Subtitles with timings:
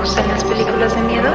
[0.00, 1.30] gustan las películas de miedo?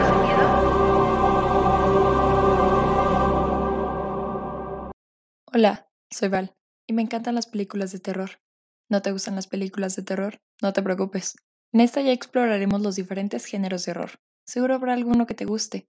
[5.53, 6.55] Hola, soy Val
[6.87, 8.41] y me encantan las películas de terror.
[8.89, 10.39] ¿No te gustan las películas de terror?
[10.63, 11.35] No te preocupes.
[11.73, 14.19] En esta ya exploraremos los diferentes géneros de horror.
[14.47, 15.87] Seguro habrá alguno que te guste.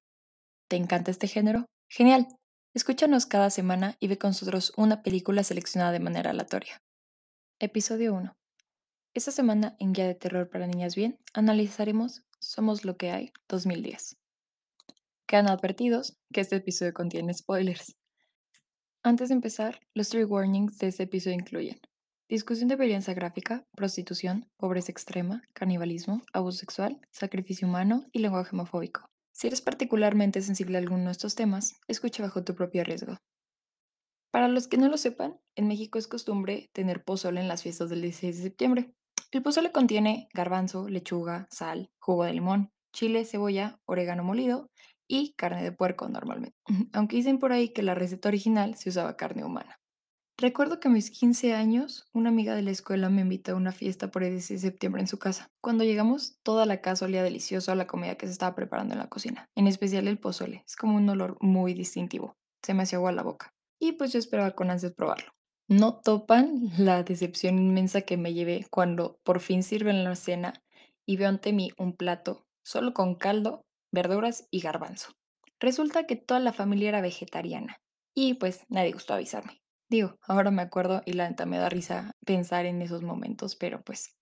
[0.69, 1.65] ¿Te encanta este género?
[1.89, 2.29] Genial.
[2.75, 6.83] Escúchanos cada semana y ve con nosotros una película seleccionada de manera aleatoria.
[7.59, 8.35] Episodio 1.
[9.17, 14.19] Esta semana en Guía de Terror para Niñas Bien analizaremos Somos lo que hay 2010.
[15.27, 17.97] Quedan advertidos que este episodio contiene spoilers.
[19.03, 21.81] Antes de empezar, los three warnings de este episodio incluyen
[22.29, 29.11] discusión de violencia gráfica, prostitución, pobreza extrema, canibalismo, abuso sexual, sacrificio humano y lenguaje homofóbico.
[29.33, 33.17] Si eres particularmente sensible a alguno de estos temas, escucha bajo tu propio riesgo.
[34.31, 37.91] Para los que no lo sepan, en México es costumbre tener pozole en las fiestas
[37.91, 38.95] del 16 de septiembre.
[39.37, 44.71] El pozole contiene garbanzo, lechuga, sal, jugo de limón, chile, cebolla, orégano molido
[45.07, 46.57] y carne de puerco normalmente.
[46.95, 49.79] Aunque dicen por ahí que la receta original se usaba carne humana.
[50.39, 53.73] Recuerdo que a mis 15 años, una amiga de la escuela me invitó a una
[53.73, 55.51] fiesta por el 16 de septiembre en su casa.
[55.61, 59.01] Cuando llegamos, toda la casa olía delicioso a la comida que se estaba preparando en
[59.01, 60.63] la cocina, en especial el pozole.
[60.67, 62.39] Es como un olor muy distintivo.
[62.63, 63.53] Se me hacía agua la boca.
[63.79, 65.36] Y pues yo esperaba con ansias probarlo.
[65.69, 70.63] No topan la decepción inmensa que me llevé cuando por fin sirven la cena
[71.05, 75.11] y veo ante mí un plato solo con caldo, verduras y garbanzo.
[75.59, 77.79] Resulta que toda la familia era vegetariana
[78.15, 79.61] y pues nadie gustó avisarme.
[79.91, 83.83] Digo, ahora me acuerdo y la neta me da risa pensar en esos momentos, pero
[83.83, 84.15] pues,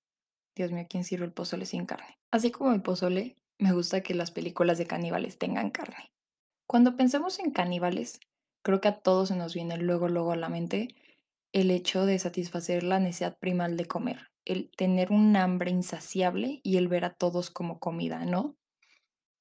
[0.56, 2.18] Dios mío, ¿quién sirve el pozole sin carne?
[2.30, 6.10] Así como el pozole, me gusta que las películas de caníbales tengan carne.
[6.66, 8.20] Cuando pensamos en caníbales,
[8.62, 10.94] creo que a todos se nos viene luego, luego a la mente
[11.54, 16.76] el hecho de satisfacer la necesidad primal de comer, el tener un hambre insaciable y
[16.76, 18.56] el ver a todos como comida, ¿no?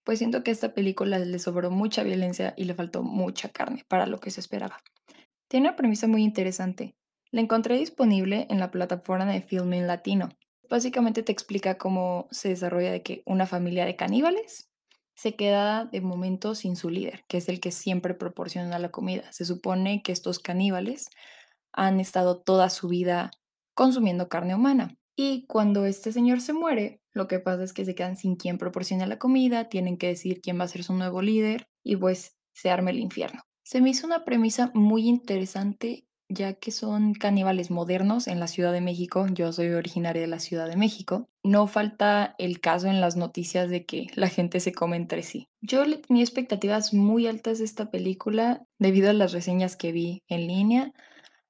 [0.03, 3.83] Pues siento que a esta película le sobró mucha violencia y le faltó mucha carne
[3.87, 4.77] para lo que se esperaba.
[5.47, 6.95] Tiene una premisa muy interesante.
[7.31, 10.29] La encontré disponible en la plataforma de Filming Latino.
[10.69, 14.69] Básicamente te explica cómo se desarrolla de que una familia de caníbales
[15.15, 19.31] se queda de momento sin su líder, que es el que siempre proporciona la comida.
[19.31, 21.09] Se supone que estos caníbales
[21.73, 23.31] han estado toda su vida
[23.75, 24.95] consumiendo carne humana.
[25.15, 28.57] Y cuando este señor se muere, lo que pasa es que se quedan sin quien
[28.57, 32.35] proporciona la comida, tienen que decidir quién va a ser su nuevo líder y pues
[32.53, 33.41] se arma el infierno.
[33.63, 38.73] Se me hizo una premisa muy interesante ya que son caníbales modernos en la Ciudad
[38.73, 39.27] de México.
[39.31, 41.29] Yo soy originaria de la Ciudad de México.
[41.43, 45.47] No falta el caso en las noticias de que la gente se come entre sí.
[45.61, 50.47] Yo tenía expectativas muy altas de esta película debido a las reseñas que vi en
[50.47, 50.93] línea,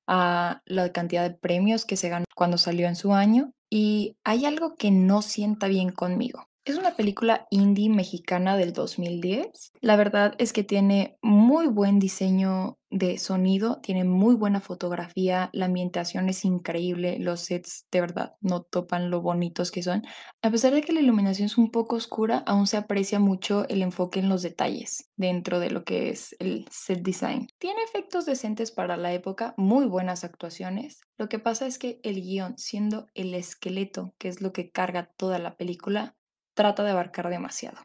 [0.08, 4.46] a la cantidad de premios que se ganó cuando salió en su año y hay
[4.46, 6.48] algo que no sienta bien conmigo.
[6.66, 9.74] Es una película indie mexicana del 2010.
[9.82, 15.66] La verdad es que tiene muy buen diseño de sonido, tiene muy buena fotografía, la
[15.66, 20.04] ambientación es increíble, los sets de verdad no topan lo bonitos que son.
[20.42, 23.82] A pesar de que la iluminación es un poco oscura, aún se aprecia mucho el
[23.82, 27.48] enfoque en los detalles dentro de lo que es el set design.
[27.58, 31.02] Tiene efectos decentes para la época, muy buenas actuaciones.
[31.18, 35.12] Lo que pasa es que el guion, siendo el esqueleto, que es lo que carga
[35.18, 36.16] toda la película,
[36.54, 37.80] trata de abarcar demasiado.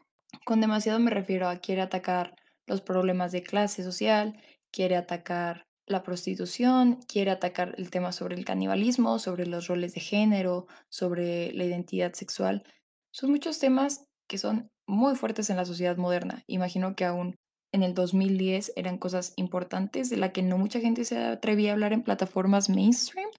[0.45, 2.35] Con demasiado me refiero a quiere atacar
[2.65, 4.41] los problemas de clase social,
[4.71, 10.01] quiere atacar la prostitución, quiere atacar el tema sobre el canibalismo, sobre los roles de
[10.01, 12.63] género, sobre la identidad sexual.
[13.11, 16.43] Son muchos temas que son muy fuertes en la sociedad moderna.
[16.45, 17.35] Imagino que aún
[17.71, 21.73] en el 2010 eran cosas importantes de la que no mucha gente se atrevía a
[21.73, 23.29] hablar en plataformas mainstream,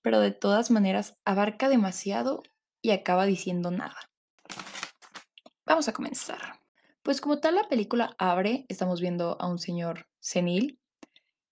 [0.00, 2.42] pero de todas maneras abarca demasiado
[2.82, 3.96] y acaba diciendo nada.
[5.66, 6.60] Vamos a comenzar.
[7.02, 10.80] Pues como tal la película abre, estamos viendo a un señor senil.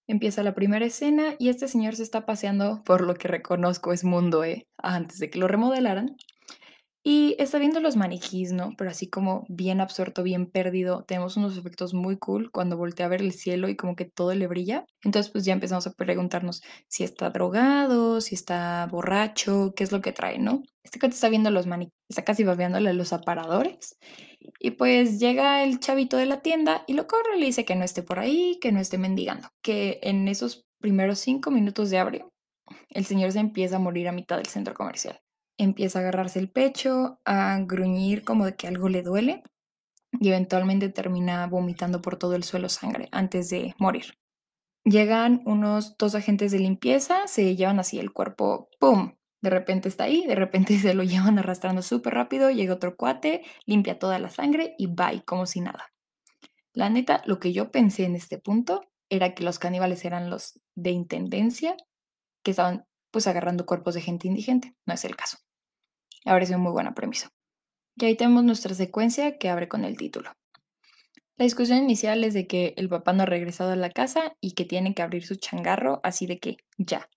[0.06, 4.04] Empieza la primera escena y este señor se está paseando por lo que reconozco es
[4.04, 6.16] Mundo E, antes de que lo remodelaran.
[7.04, 8.74] Y está viendo los maniquís, ¿no?
[8.78, 11.04] Pero así como bien absorto, bien perdido.
[11.04, 14.32] Tenemos unos efectos muy cool cuando voltea a ver el cielo y como que todo
[14.34, 14.84] le brilla.
[15.02, 20.00] Entonces pues ya empezamos a preguntarnos si está drogado, si está borracho, qué es lo
[20.00, 20.62] que trae, ¿no?
[20.84, 23.96] Este cuate está viendo los maniquís, está casi babeándole los aparadores.
[24.60, 27.74] Y pues llega el chavito de la tienda y lo corre y le dice que
[27.74, 29.48] no esté por ahí, que no esté mendigando.
[29.60, 32.24] Que en esos primeros cinco minutos de abre,
[32.90, 35.20] el señor se empieza a morir a mitad del centro comercial
[35.58, 39.42] empieza a agarrarse el pecho, a gruñir como de que algo le duele
[40.20, 44.18] y eventualmente termina vomitando por todo el suelo sangre antes de morir.
[44.84, 50.04] Llegan unos dos agentes de limpieza, se llevan así el cuerpo, ¡pum!, De repente está
[50.04, 54.30] ahí, de repente se lo llevan arrastrando súper rápido, llega otro cuate, limpia toda la
[54.30, 55.92] sangre y bye, como si nada.
[56.74, 60.60] La neta, lo que yo pensé en este punto era que los caníbales eran los
[60.74, 61.76] de intendencia
[62.42, 64.74] que estaban pues agarrando cuerpos de gente indigente.
[64.84, 65.38] No es el caso.
[66.24, 67.30] Ahora es muy buena premisa.
[67.96, 70.32] Y ahí tenemos nuestra secuencia que abre con el título.
[71.36, 74.52] La discusión inicial es de que el papá no ha regresado a la casa y
[74.52, 77.08] que tiene que abrir su changarro, así de que ya.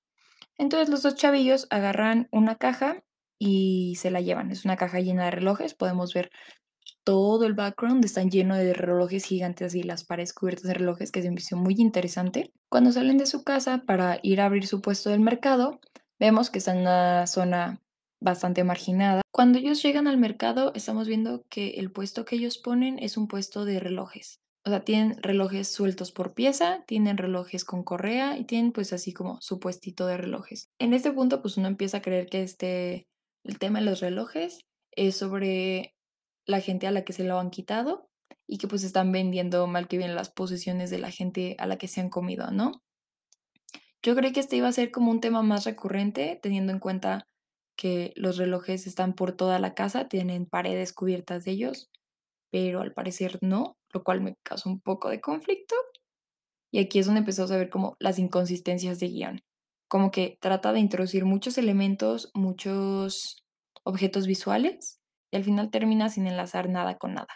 [0.58, 3.04] Entonces los dos chavillos agarran una caja
[3.38, 4.52] y se la llevan.
[4.52, 5.74] Es una caja llena de relojes.
[5.74, 6.32] Podemos ver
[7.06, 11.22] todo el background está lleno de relojes gigantes y las paredes cubiertas de relojes, que
[11.22, 12.52] se me hizo muy interesante.
[12.68, 15.80] Cuando salen de su casa para ir a abrir su puesto del mercado,
[16.20, 17.82] vemos que está en una zona
[18.20, 19.22] bastante marginada.
[19.32, 23.28] Cuando ellos llegan al mercado, estamos viendo que el puesto que ellos ponen es un
[23.28, 24.40] puesto de relojes.
[24.66, 29.14] O sea, tienen relojes sueltos por pieza, tienen relojes con correa y tienen pues así
[29.14, 30.70] como su puestito de relojes.
[30.80, 33.08] En este punto pues uno empieza a creer que este,
[33.44, 34.62] el tema de los relojes
[34.96, 35.95] es sobre
[36.46, 38.10] la gente a la que se lo han quitado
[38.48, 41.78] y que pues están vendiendo mal que bien las posesiones de la gente a la
[41.78, 42.84] que se han comido, ¿no?
[44.04, 47.28] Yo creí que este iba a ser como un tema más recurrente, teniendo en cuenta
[47.76, 51.90] que los relojes están por toda la casa, tienen paredes cubiertas de ellos,
[52.52, 55.76] pero al parecer no, lo cual me causó un poco de conflicto.
[56.72, 59.42] Y aquí es donde empezamos a ver como las inconsistencias de guion.
[59.88, 63.44] Como que trata de introducir muchos elementos, muchos
[63.84, 65.00] objetos visuales,
[65.36, 67.36] al final termina sin enlazar nada con nada.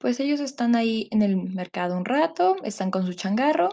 [0.00, 3.68] Pues ellos están ahí en el mercado un rato, están con su changarro,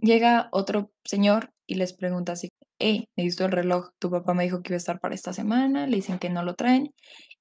[0.00, 4.62] llega otro señor y les pregunta así, hey, necesito el reloj, tu papá me dijo
[4.62, 6.92] que iba a estar para esta semana, le dicen que no lo traen,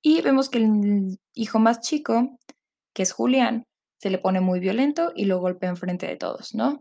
[0.01, 2.39] y vemos que el hijo más chico,
[2.93, 3.63] que es Julián,
[3.99, 6.79] se le pone muy violento y lo golpea enfrente de todos, ¿no?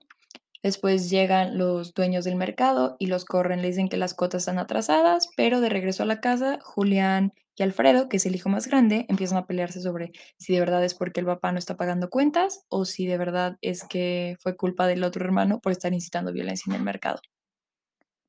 [0.62, 4.58] Después llegan los dueños del mercado y los corren, le dicen que las cotas están
[4.58, 8.66] atrasadas, pero de regreso a la casa, Julián y Alfredo, que es el hijo más
[8.66, 12.10] grande, empiezan a pelearse sobre si de verdad es porque el papá no está pagando
[12.10, 16.32] cuentas o si de verdad es que fue culpa del otro hermano por estar incitando
[16.32, 17.20] violencia en el mercado.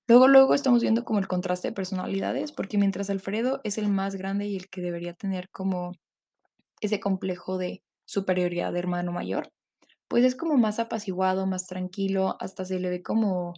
[0.08, 4.16] Luego, luego estamos viendo como el contraste de personalidades, porque mientras Alfredo es el más
[4.16, 5.94] grande y el que debería tener como
[6.82, 9.52] ese complejo de superioridad de hermano mayor,
[10.08, 13.54] pues es como más apaciguado, más tranquilo, hasta se le ve como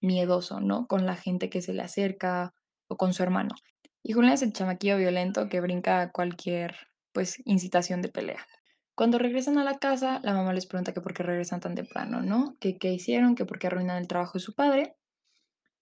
[0.00, 0.86] miedoso, ¿no?
[0.86, 2.54] Con la gente que se le acerca
[2.88, 3.54] o con su hermano.
[4.02, 6.76] Y Julián es el chamaquillo violento que brinca a cualquier,
[7.12, 8.46] pues, incitación de pelea.
[8.94, 12.22] Cuando regresan a la casa, la mamá les pregunta que por qué regresan tan temprano,
[12.22, 12.56] ¿no?
[12.60, 14.96] Que qué hicieron, que por qué arruinan el trabajo de su padre.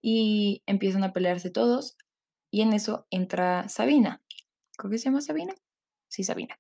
[0.01, 1.97] Y empiezan a pelearse todos.
[2.51, 4.23] Y en eso entra Sabina.
[4.77, 5.55] ¿Cómo se llama Sabina?
[6.09, 6.57] Sí, Sabina.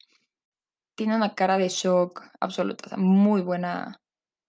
[0.96, 2.96] Tiene una cara de shock absoluta.
[2.96, 4.00] muy buena,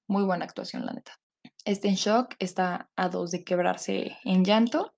[0.07, 1.19] muy buena actuación, la neta.
[1.65, 4.95] Está en shock, está a dos de quebrarse en llanto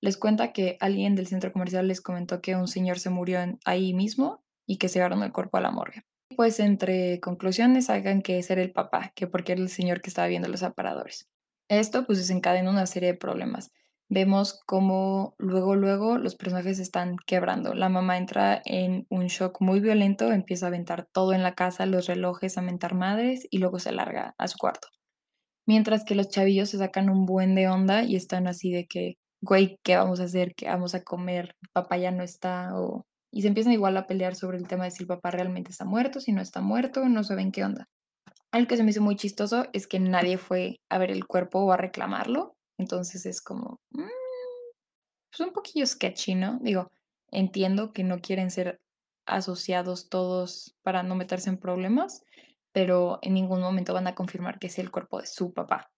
[0.00, 3.94] les cuenta que alguien del centro comercial les comentó que un señor se murió ahí
[3.94, 6.02] mismo y que se llevaron el cuerpo a la morgue.
[6.36, 10.10] Pues entre conclusiones hagan que ese era el papá, que porque era el señor que
[10.10, 11.28] estaba viendo los aparadores.
[11.68, 13.72] Esto pues desencadena una serie de problemas.
[14.08, 17.74] Vemos cómo luego, luego los personajes están quebrando.
[17.74, 21.86] La mamá entra en un shock muy violento, empieza a aventar todo en la casa,
[21.86, 24.88] los relojes, a mentar madres y luego se larga a su cuarto.
[25.66, 29.18] Mientras que los chavillos se sacan un buen de onda y están así de que
[29.40, 30.54] güey, ¿qué vamos a hacer?
[30.54, 31.54] ¿Qué vamos a comer?
[31.72, 32.78] papá ya no está.
[32.78, 33.04] O...
[33.30, 35.84] Y se empiezan igual a pelear sobre el tema de si el papá realmente está
[35.84, 37.86] muerto, si no está muerto, no saben qué onda.
[38.52, 41.60] Algo que se me hizo muy chistoso es que nadie fue a ver el cuerpo
[41.60, 42.56] o a reclamarlo.
[42.78, 44.02] Entonces es como, mm,
[45.30, 46.58] pues un poquillo sketchy, ¿no?
[46.62, 46.90] Digo,
[47.30, 48.80] entiendo que no quieren ser
[49.26, 52.22] asociados todos para no meterse en problemas,
[52.72, 55.90] pero en ningún momento van a confirmar que es el cuerpo de su papá.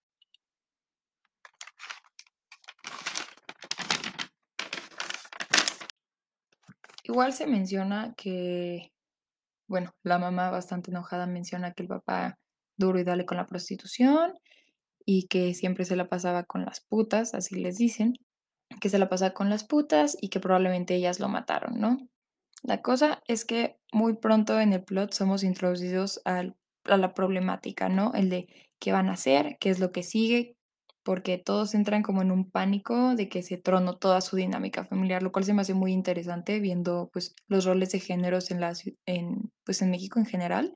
[7.09, 8.93] Igual se menciona que,
[9.67, 12.39] bueno, la mamá bastante enojada menciona que el papá
[12.77, 14.35] duro y dale con la prostitución
[15.07, 18.13] y que siempre se la pasaba con las putas, así les dicen,
[18.83, 21.97] que se la pasaba con las putas y que probablemente ellas lo mataron, ¿no?
[22.63, 26.45] La cosa es que muy pronto en el plot somos introducidos a
[26.85, 28.13] la problemática, ¿no?
[28.13, 28.49] El de
[28.79, 30.58] qué van a hacer, qué es lo que sigue,
[31.09, 35.23] porque todos entran como en un pánico de que se tronó toda su dinámica familiar,
[35.23, 38.75] lo cual se me hace muy interesante viendo pues los roles de géneros en, la,
[39.07, 40.75] en, pues, en México en general.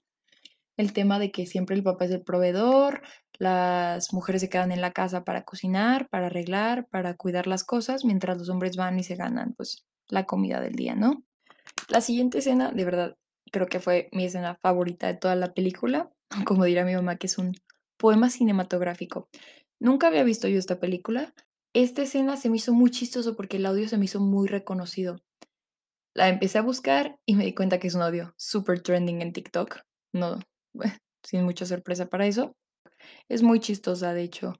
[0.79, 3.03] El tema de que siempre el papá es el proveedor,
[3.39, 8.03] las mujeres se quedan en la casa para cocinar, para arreglar, para cuidar las cosas,
[8.03, 11.23] mientras los hombres van y se ganan pues la comida del día, ¿no?
[11.89, 13.17] La siguiente escena, de verdad,
[13.51, 16.11] creo que fue mi escena favorita de toda la película,
[16.47, 17.53] como dirá mi mamá, que es un
[17.99, 19.29] poema cinematográfico.
[19.83, 21.35] Nunca había visto yo esta película,
[21.75, 25.17] Esta escena se me hizo muy chistoso porque el audio se me hizo muy reconocido.
[26.15, 29.33] La empecé a buscar y me di cuenta que es un audio súper trending en
[29.33, 29.81] TikTok.
[30.12, 30.39] No,
[31.25, 32.55] sin mucha sorpresa para eso.
[33.29, 34.53] Es muy chistosa, de hecho.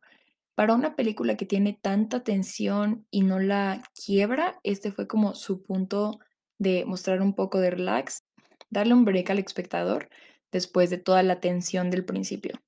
[0.57, 5.63] Para una película que tiene tanta tensión y no la quiebra, este fue como su
[5.63, 6.19] punto
[6.59, 8.25] de mostrar un poco de relax,
[8.71, 10.09] darle un break al espectador
[10.51, 12.59] después de toda la tensión del principio.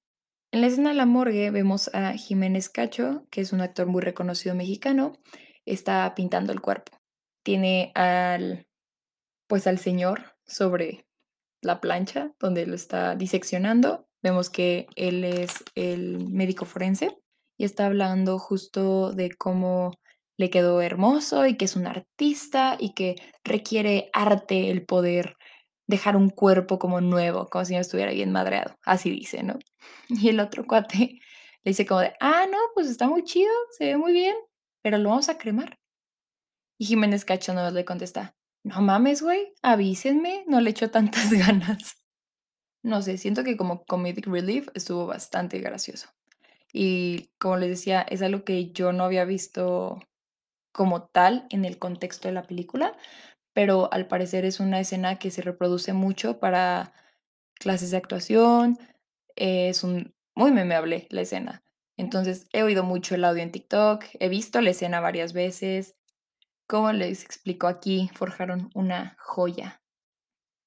[0.54, 4.00] En la escena de la morgue vemos a Jiménez Cacho, que es un actor muy
[4.00, 5.14] reconocido mexicano,
[5.66, 6.96] está pintando el cuerpo.
[7.42, 8.64] Tiene al
[9.48, 11.08] pues al señor sobre
[11.60, 14.06] la plancha donde lo está diseccionando.
[14.22, 17.18] Vemos que él es el médico forense
[17.58, 19.98] y está hablando justo de cómo
[20.36, 25.34] le quedó hermoso y que es un artista y que requiere arte el poder
[25.86, 28.76] dejar un cuerpo como nuevo, como si no estuviera bien madreado.
[28.84, 29.58] Así dice, ¿no?
[30.08, 31.20] Y el otro cuate
[31.64, 34.36] le dice como de, ah, no, pues está muy chido, se ve muy bien,
[34.82, 35.78] pero lo vamos a cremar.
[36.78, 41.98] Y Jiménez Cacho no le contesta, no mames, güey, avísenme, no le echo tantas ganas.
[42.82, 46.08] No sé, siento que como comedic relief estuvo bastante gracioso.
[46.72, 50.00] Y como les decía, es algo que yo no había visto
[50.72, 52.96] como tal en el contexto de la película,
[53.54, 56.92] pero al parecer es una escena que se reproduce mucho para
[57.54, 58.78] clases de actuación,
[59.36, 61.62] es un muy memeable la escena.
[61.96, 65.96] Entonces, he oído mucho el audio en TikTok, he visto la escena varias veces.
[66.66, 69.82] Como les explico aquí, forjaron una joya.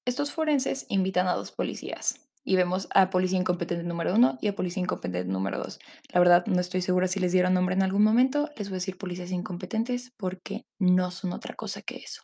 [0.06, 4.56] Estos forenses invitan a dos policías y vemos a policía incompetente número uno y a
[4.56, 5.80] policía incompetente número dos.
[6.10, 8.48] La verdad, no estoy segura si les dieron nombre en algún momento.
[8.56, 12.22] Les voy a decir policías incompetentes porque no son otra cosa que eso.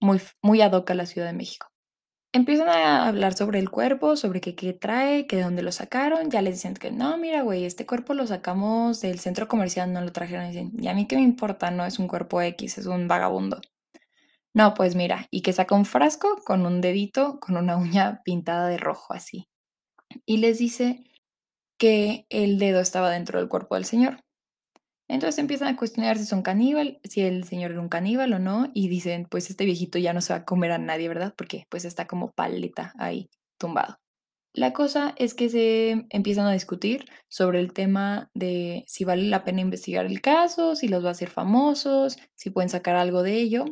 [0.00, 1.66] Muy, muy ad hoc a la Ciudad de México.
[2.32, 6.30] Empiezan a hablar sobre el cuerpo, sobre qué, qué trae, que de dónde lo sacaron.
[6.30, 10.00] Ya les dicen que no, mira, güey, este cuerpo lo sacamos del centro comercial, no
[10.00, 10.46] lo trajeron.
[10.46, 13.08] Y dicen, y a mí qué me importa, no es un cuerpo X, es un
[13.08, 13.60] vagabundo.
[14.54, 18.68] No, pues mira, y que saca un frasco con un dedito, con una uña pintada
[18.68, 19.48] de rojo así.
[20.26, 21.04] Y les dice
[21.78, 24.20] que el dedo estaba dentro del cuerpo del señor.
[25.10, 28.70] Entonces empiezan a cuestionar si son caníbal, si el señor era un caníbal o no,
[28.74, 31.34] y dicen, pues este viejito ya no se va a comer a nadie, ¿verdad?
[31.36, 33.98] Porque pues está como paleta ahí tumbado.
[34.54, 39.42] La cosa es que se empiezan a discutir sobre el tema de si vale la
[39.42, 43.34] pena investigar el caso, si los va a hacer famosos, si pueden sacar algo de
[43.34, 43.64] ello.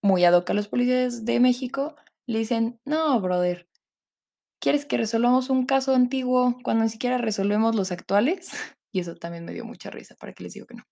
[0.00, 1.94] Muy ad a los policías de México
[2.26, 3.68] le dicen, no, brother,
[4.60, 8.50] ¿quieres que resolvamos un caso antiguo cuando ni siquiera resolvemos los actuales?
[8.92, 10.84] Y eso también me dio mucha risa, para que les digo que no.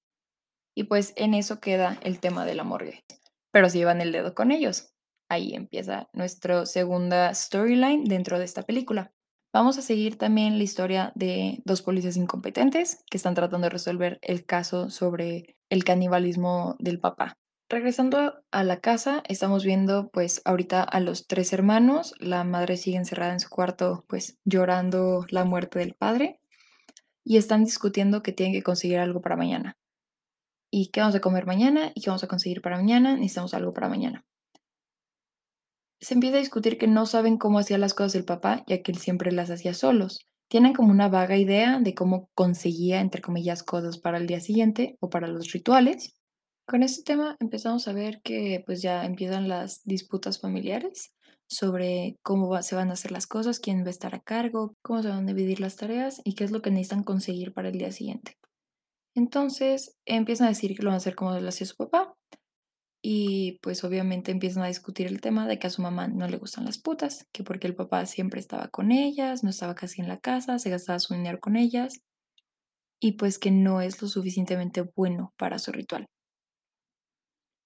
[0.74, 3.04] Y pues en eso queda el tema de la morgue.
[3.52, 4.94] Pero si llevan el dedo con ellos.
[5.28, 9.12] Ahí empieza nuestra segunda storyline dentro de esta película.
[9.52, 14.18] Vamos a seguir también la historia de dos policías incompetentes que están tratando de resolver
[14.22, 17.36] el caso sobre el canibalismo del papá.
[17.68, 22.14] Regresando a la casa, estamos viendo pues ahorita a los tres hermanos.
[22.18, 26.39] La madre sigue encerrada en su cuarto pues llorando la muerte del padre
[27.24, 29.76] y están discutiendo que tienen que conseguir algo para mañana.
[30.70, 31.90] ¿Y qué vamos a comer mañana?
[31.94, 33.14] ¿Y qué vamos a conseguir para mañana?
[33.14, 34.24] Necesitamos algo para mañana.
[36.00, 38.92] Se empieza a discutir que no saben cómo hacía las cosas el papá, ya que
[38.92, 40.26] él siempre las hacía solos.
[40.48, 44.96] Tienen como una vaga idea de cómo conseguía, entre comillas, cosas para el día siguiente
[45.00, 46.14] o para los rituales.
[46.66, 51.12] Con este tema empezamos a ver que pues ya empiezan las disputas familiares
[51.50, 55.02] sobre cómo se van a hacer las cosas, quién va a estar a cargo, cómo
[55.02, 57.78] se van a dividir las tareas y qué es lo que necesitan conseguir para el
[57.78, 58.36] día siguiente.
[59.14, 62.14] Entonces empiezan a decir que lo van a hacer como lo hacía su papá
[63.02, 66.36] y pues obviamente empiezan a discutir el tema de que a su mamá no le
[66.36, 70.08] gustan las putas, que porque el papá siempre estaba con ellas, no estaba casi en
[70.08, 72.00] la casa, se gastaba su dinero con ellas
[73.00, 76.06] y pues que no es lo suficientemente bueno para su ritual.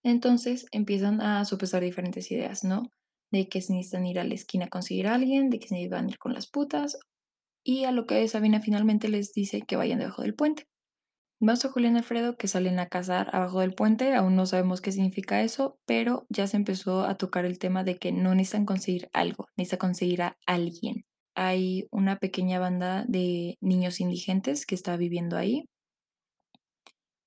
[0.05, 2.91] Entonces empiezan a sopesar diferentes ideas, ¿no?
[3.35, 5.88] De que se necesitan ir a la esquina a conseguir a alguien, de que se
[5.88, 6.99] van a ir con las putas,
[7.64, 10.69] y a lo que Sabina finalmente les dice que vayan debajo del puente.
[11.41, 14.93] Vemos a Julián Alfredo que salen a cazar abajo del puente, aún no sabemos qué
[14.93, 19.11] significa eso, pero ya se empezó a tocar el tema de que no necesitan conseguir
[19.12, 21.05] algo, necesitan conseguir a alguien.
[21.35, 25.64] Hay una pequeña banda de niños indigentes que está viviendo ahí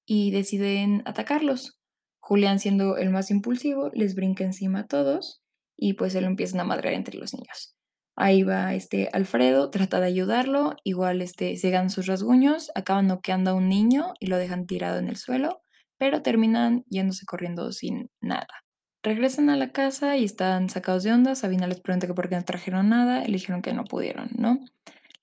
[0.06, 1.78] y deciden atacarlos.
[2.22, 5.42] Julián, siendo el más impulsivo, les brinca encima a todos
[5.78, 7.76] y pues se lo empiezan a madrear entre los niños.
[8.16, 13.52] Ahí va este Alfredo, trata de ayudarlo, igual este, se ganan sus rasguños, acaban noqueando
[13.52, 15.62] a un niño y lo dejan tirado en el suelo,
[16.00, 18.48] pero terminan yéndose corriendo sin nada.
[19.04, 22.36] Regresan a la casa y están sacados de onda, Sabina les pregunta que por qué
[22.36, 24.60] no trajeron nada, eligieron que no pudieron, ¿no?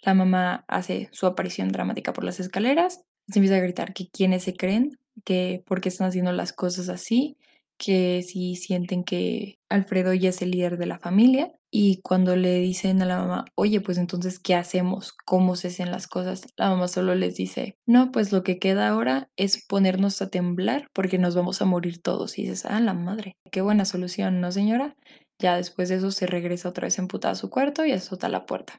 [0.03, 4.45] La mamá hace su aparición dramática por las escaleras, Se empieza a gritar que quiénes
[4.45, 7.39] se creen, que por qué están haciendo las cosas así,
[7.79, 11.53] que si sienten que Alfredo ya es el líder de la familia.
[11.71, 15.13] Y cuando le dicen a la mamá, oye, pues entonces, ¿qué hacemos?
[15.25, 16.47] ¿Cómo se hacen las cosas?
[16.57, 20.89] La mamá solo les dice, no, pues lo que queda ahora es ponernos a temblar
[20.95, 22.39] porque nos vamos a morir todos.
[22.39, 24.95] Y dices, ah, la madre, qué buena solución, ¿no, señora?
[25.41, 28.47] Ya después de eso se regresa otra vez emputada a su cuarto y azota la
[28.47, 28.79] puerta.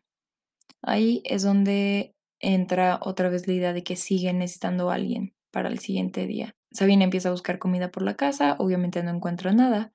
[0.81, 5.69] Ahí es donde entra otra vez la idea de que siguen necesitando a alguien para
[5.69, 6.53] el siguiente día.
[6.74, 9.93] Sabina empieza a buscar comida por la casa, obviamente no encuentra nada.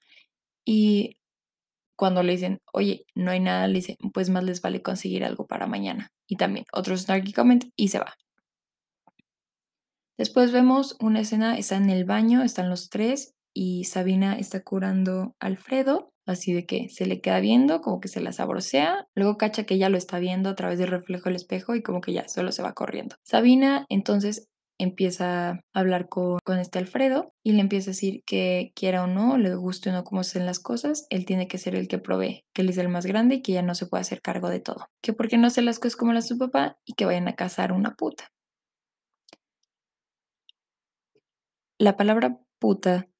[0.64, 1.18] Y
[1.96, 5.46] cuando le dicen, oye, no hay nada, le dicen, pues más les vale conseguir algo
[5.46, 6.12] para mañana.
[6.26, 8.16] Y también otro snarky comment y se va.
[10.16, 15.36] Después vemos una escena, está en el baño, están los tres y Sabina está curando
[15.40, 19.36] a Alfredo, así de que se le queda viendo, como que se la sabrosea, luego
[19.36, 22.14] cacha que ella lo está viendo a través del reflejo del espejo y como que
[22.14, 23.16] ya solo se va corriendo.
[23.24, 24.48] Sabina entonces
[24.82, 29.06] empieza a hablar con, con, este Alfredo y le empieza a decir que quiera o
[29.06, 31.88] no, le guste o no cómo se hacen las cosas, él tiene que ser el
[31.88, 34.22] que provee, que él es el más grande y que ya no se puede hacer
[34.22, 37.04] cargo de todo, que porque no hace las cosas como las su papá y que
[37.06, 38.30] vayan a casar una puta.
[41.78, 43.10] La palabra puta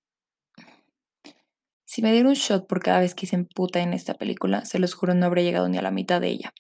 [1.90, 4.79] si me diera un shot por cada vez que dicen puta en esta película, se
[4.79, 6.52] los juro no habría llegado ni a la mitad de ella.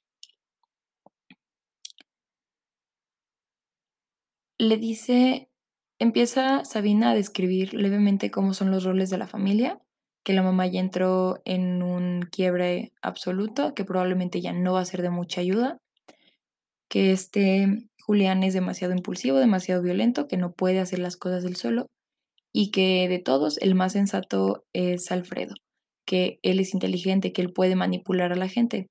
[4.60, 5.48] Le dice,
[5.98, 9.80] empieza Sabina a describir levemente cómo son los roles de la familia,
[10.22, 14.84] que la mamá ya entró en un quiebre absoluto, que probablemente ya no va a
[14.84, 15.78] ser de mucha ayuda,
[16.90, 21.56] que este Julián es demasiado impulsivo, demasiado violento, que no puede hacer las cosas él
[21.56, 21.86] solo
[22.52, 25.54] y que de todos el más sensato es Alfredo,
[26.04, 28.88] que él es inteligente, que él puede manipular a la gente.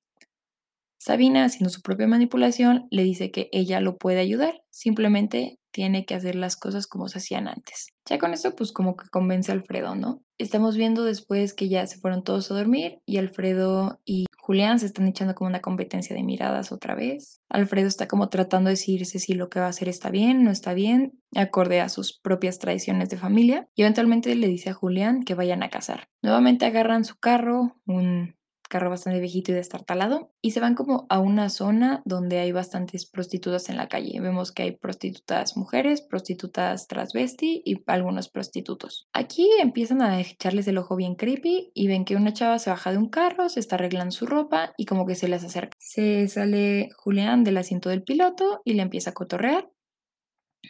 [0.98, 6.14] Sabina, haciendo su propia manipulación, le dice que ella lo puede ayudar, simplemente tiene que
[6.14, 7.88] hacer las cosas como se hacían antes.
[8.08, 10.22] Ya con eso, pues como que convence a Alfredo, ¿no?
[10.38, 14.86] Estamos viendo después que ya se fueron todos a dormir y Alfredo y Julián se
[14.86, 17.40] están echando como una competencia de miradas otra vez.
[17.48, 20.50] Alfredo está como tratando de decirse si lo que va a hacer está bien, no
[20.50, 23.68] está bien, acorde a sus propias tradiciones de familia.
[23.76, 26.08] Y eventualmente le dice a Julián que vayan a casar.
[26.22, 28.34] Nuevamente agarran su carro, un
[28.70, 33.04] carro bastante viejito y destartalado, y se van como a una zona donde hay bastantes
[33.04, 34.20] prostitutas en la calle.
[34.20, 39.08] Vemos que hay prostitutas mujeres, prostitutas transvesti y algunos prostitutos.
[39.12, 42.92] Aquí empiezan a echarles el ojo bien creepy y ven que una chava se baja
[42.92, 45.76] de un carro, se está arreglando su ropa y como que se les acerca.
[45.80, 49.68] Se sale Julián del asiento del piloto y le empieza a cotorrear.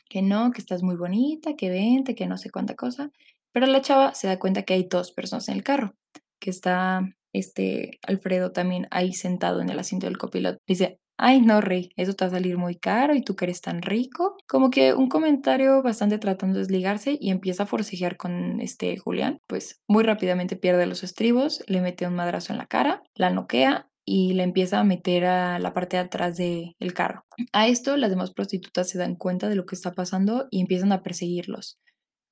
[0.09, 3.11] Que no, que estás muy bonita, que vente, que no sé cuánta cosa.
[3.53, 5.95] Pero la chava se da cuenta que hay dos personas en el carro,
[6.39, 10.59] que está este Alfredo también ahí sentado en el asiento del copiloto.
[10.67, 13.61] Dice, ay no, Rey, eso te va a salir muy caro y tú que eres
[13.61, 14.37] tan rico.
[14.49, 19.39] Como que un comentario bastante tratando de desligarse y empieza a forcejear con este Julián.
[19.47, 23.87] Pues muy rápidamente pierde los estribos, le mete un madrazo en la cara, la noquea
[24.05, 27.25] y le empieza a meter a la parte de atrás del carro.
[27.53, 30.93] A esto las demás prostitutas se dan cuenta de lo que está pasando y empiezan
[30.93, 31.79] a perseguirlos.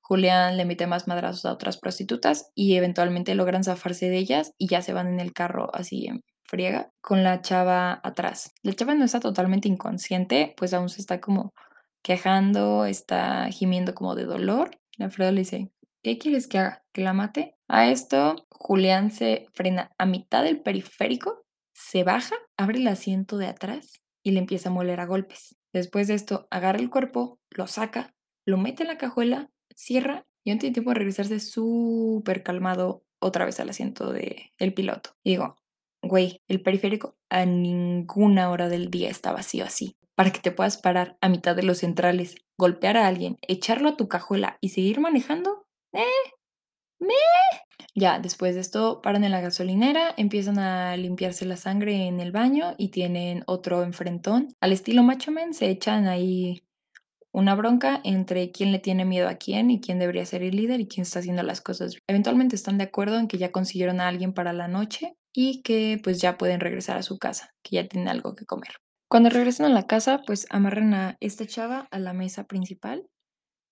[0.09, 4.67] Julián le mete más madrazos a otras prostitutas y eventualmente logran zafarse de ellas y
[4.67, 8.51] ya se van en el carro así en friega con la chava atrás.
[8.63, 11.53] La chava no está totalmente inconsciente, pues aún se está como
[12.01, 14.79] quejando, está gimiendo como de dolor.
[14.97, 16.83] Alfredo le dice, ¿qué quieres que haga?
[16.91, 17.55] ¿Que la mate?
[17.67, 23.45] A esto, Julián se frena a mitad del periférico, se baja, abre el asiento de
[23.45, 25.55] atrás y le empieza a moler a golpes.
[25.71, 30.51] Después de esto, agarra el cuerpo, lo saca, lo mete en la cajuela cierra y
[30.51, 35.11] no tiene tiempo de regresarse súper calmado otra vez al asiento del el piloto.
[35.23, 35.55] Y digo,
[36.01, 39.95] güey, el periférico a ninguna hora del día está vacío así.
[40.15, 43.97] Para que te puedas parar a mitad de los centrales, golpear a alguien, echarlo a
[43.97, 46.03] tu cajuela y seguir manejando, eh,
[46.99, 47.13] me.
[47.95, 52.31] Ya, después de esto, paran en la gasolinera, empiezan a limpiarse la sangre en el
[52.31, 54.49] baño y tienen otro enfrentón.
[54.61, 56.63] Al estilo Macho Men, se echan ahí
[57.31, 60.79] una bronca entre quién le tiene miedo a quién y quién debería ser el líder
[60.79, 61.95] y quién está haciendo las cosas.
[62.07, 65.99] Eventualmente están de acuerdo en que ya consiguieron a alguien para la noche y que
[66.03, 68.71] pues ya pueden regresar a su casa, que ya tienen algo que comer.
[69.07, 73.07] Cuando regresan a la casa, pues amarran a esta chava a la mesa principal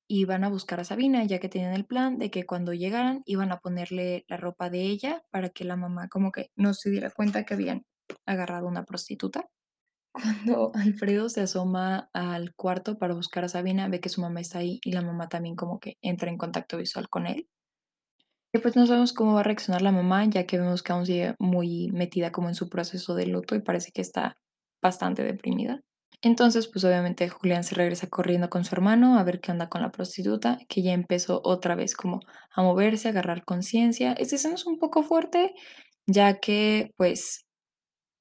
[0.07, 3.21] y van a buscar a Sabina, ya que tenían el plan de que cuando llegaran
[3.25, 6.89] iban a ponerle la ropa de ella para que la mamá como que no se
[6.89, 7.85] diera cuenta que habían
[8.25, 9.49] agarrado una prostituta.
[10.21, 14.59] Cuando Alfredo se asoma al cuarto para buscar a Sabina, ve que su mamá está
[14.59, 17.47] ahí y la mamá también como que entra en contacto visual con él.
[18.53, 21.05] Y pues no sabemos cómo va a reaccionar la mamá, ya que vemos que aún
[21.05, 24.37] sigue muy metida como en su proceso de luto y parece que está
[24.81, 25.81] bastante deprimida.
[26.21, 29.81] Entonces, pues obviamente Julián se regresa corriendo con su hermano a ver qué onda con
[29.81, 32.21] la prostituta, que ya empezó otra vez como
[32.55, 34.13] a moverse, a agarrar conciencia.
[34.13, 35.53] Esta escena es un poco fuerte,
[36.07, 37.45] ya que pues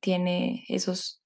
[0.00, 1.22] tiene esos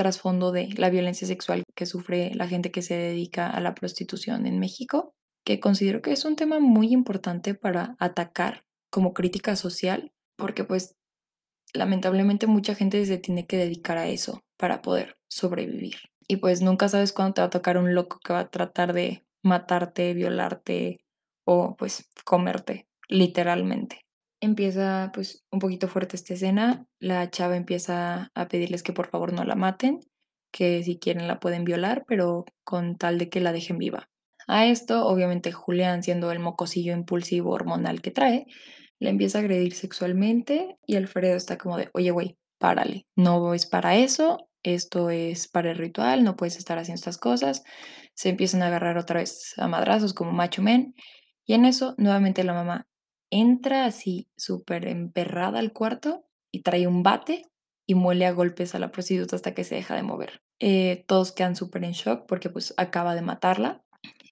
[0.00, 4.46] trasfondo de la violencia sexual que sufre la gente que se dedica a la prostitución
[4.46, 5.12] en México,
[5.44, 10.96] que considero que es un tema muy importante para atacar como crítica social, porque pues
[11.74, 15.96] lamentablemente mucha gente se tiene que dedicar a eso para poder sobrevivir.
[16.26, 18.94] Y pues nunca sabes cuándo te va a tocar un loco que va a tratar
[18.94, 20.96] de matarte, violarte
[21.44, 24.06] o pues comerte, literalmente.
[24.40, 29.34] Empieza pues un poquito fuerte esta escena, la chava empieza a pedirles que por favor
[29.34, 30.00] no la maten,
[30.50, 34.08] que si quieren la pueden violar, pero con tal de que la dejen viva.
[34.48, 38.46] A esto, obviamente Julián, siendo el mocosillo impulsivo hormonal que trae,
[38.98, 43.66] le empieza a agredir sexualmente y Alfredo está como de, oye, güey, párale, no es
[43.66, 47.62] para eso, esto es para el ritual, no puedes estar haciendo estas cosas.
[48.14, 50.94] Se empiezan a agarrar otra vez a madrazos como macho men
[51.46, 52.89] y en eso nuevamente la mamá
[53.30, 57.46] entra así súper emperrada al cuarto y trae un bate
[57.86, 60.42] y muele a golpes a la prostituta hasta que se deja de mover.
[60.58, 63.82] Eh, todos quedan súper en shock porque pues acaba de matarla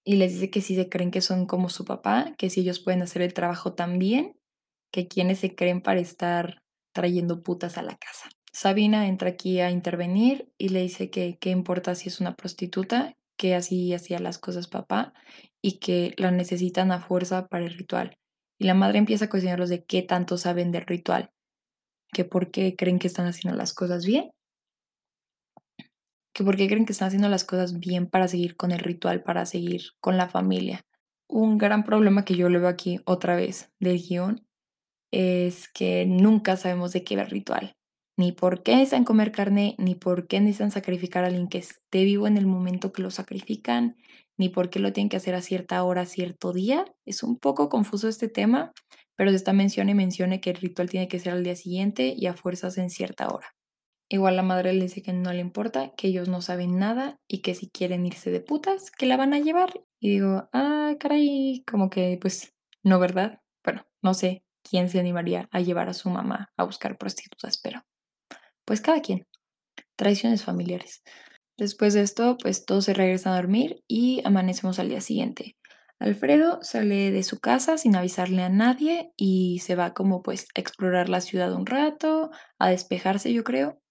[0.04, 2.80] y les dice que si se creen que son como su papá, que si ellos
[2.80, 4.37] pueden hacer el trabajo también,
[4.90, 8.30] que quienes se creen para estar trayendo putas a la casa.
[8.52, 13.16] Sabina entra aquí a intervenir y le dice que qué importa si es una prostituta,
[13.37, 15.12] que así hacía las cosas papá
[15.62, 18.18] y que la necesitan a fuerza para el ritual.
[18.59, 21.31] Y la madre empieza a cuestionarlos de qué tanto saben del ritual,
[22.12, 24.33] que por qué creen que están haciendo las cosas bien,
[26.33, 29.23] que por qué creen que están haciendo las cosas bien para seguir con el ritual,
[29.23, 30.87] para seguir con la familia.
[31.29, 34.47] Un gran problema que yo le veo aquí otra vez del guion
[35.11, 37.77] es que nunca sabemos de qué va el ritual,
[38.16, 42.05] ni por qué necesitan comer carne, ni por qué necesitan sacrificar a alguien que esté
[42.05, 43.97] vivo en el momento que lo sacrifican,
[44.38, 46.85] ni por qué lo tienen que hacer a cierta hora, cierto día.
[47.05, 48.72] Es un poco confuso este tema,
[49.16, 52.14] pero se está menciona y mencione que el ritual tiene que ser al día siguiente
[52.16, 53.55] y a fuerzas en cierta hora.
[54.11, 57.42] Igual la madre le dice que no le importa, que ellos no saben nada y
[57.42, 59.83] que si quieren irse de putas, que la van a llevar.
[60.01, 63.40] Y digo, ah, caray, como que pues no, ¿verdad?
[63.62, 67.83] Bueno, no sé quién se animaría a llevar a su mamá a buscar prostitutas, pero
[68.64, 69.27] pues cada quien.
[69.96, 71.03] Traiciones familiares.
[71.59, 75.57] Después de esto, pues todos se regresan a dormir y amanecemos al día siguiente.
[75.99, 80.61] Alfredo sale de su casa sin avisarle a nadie y se va como pues a
[80.61, 83.83] explorar la ciudad un rato, a despejarse yo creo,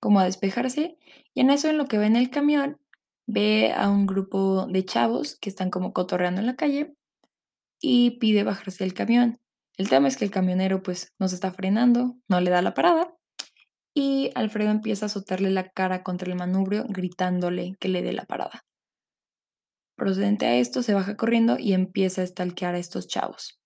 [0.00, 0.98] como a despejarse.
[1.32, 2.80] Y en eso en lo que ve en el camión,
[3.26, 6.96] ve a un grupo de chavos que están como cotorreando en la calle
[7.80, 9.38] y pide bajarse del camión.
[9.76, 13.13] El tema es que el camionero pues nos está frenando, no le da la parada
[13.94, 18.24] y Alfredo empieza a azotarle la cara contra el manubrio gritándole que le dé la
[18.24, 18.64] parada.
[19.96, 23.60] Procedente a esto, se baja corriendo y empieza a stalkear a estos chavos.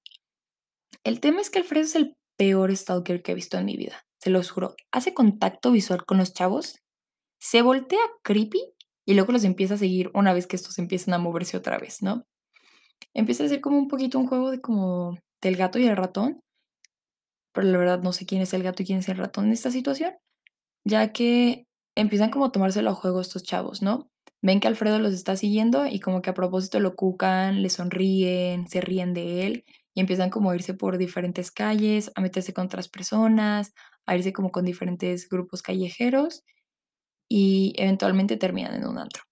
[1.03, 4.03] El tema es que Alfredo es el peor stalker que he visto en mi vida,
[4.21, 4.75] se los juro.
[4.93, 6.77] Hace contacto visual con los chavos,
[7.41, 8.61] se voltea creepy
[9.07, 12.03] y luego los empieza a seguir una vez que estos empiezan a moverse otra vez,
[12.03, 12.25] ¿no?
[13.15, 16.41] Empieza a ser como un poquito un juego de como del gato y el ratón,
[17.59, 19.53] pero la verdad no sé quién es el gato y quién es el ratón en
[19.53, 20.15] esta situación,
[20.85, 21.67] ya que
[21.97, 24.13] empiezan como a tomárselo a juego estos chavos, ¿no?
[24.43, 28.69] Ven que Alfredo los está siguiendo y como que a propósito lo cucan, le sonríen,
[28.69, 32.67] se ríen de él y empiezan como a irse por diferentes calles, a meterse con
[32.67, 33.75] otras personas,
[34.07, 36.45] a irse como con diferentes grupos callejeros
[37.29, 39.25] y eventualmente terminan en un antro.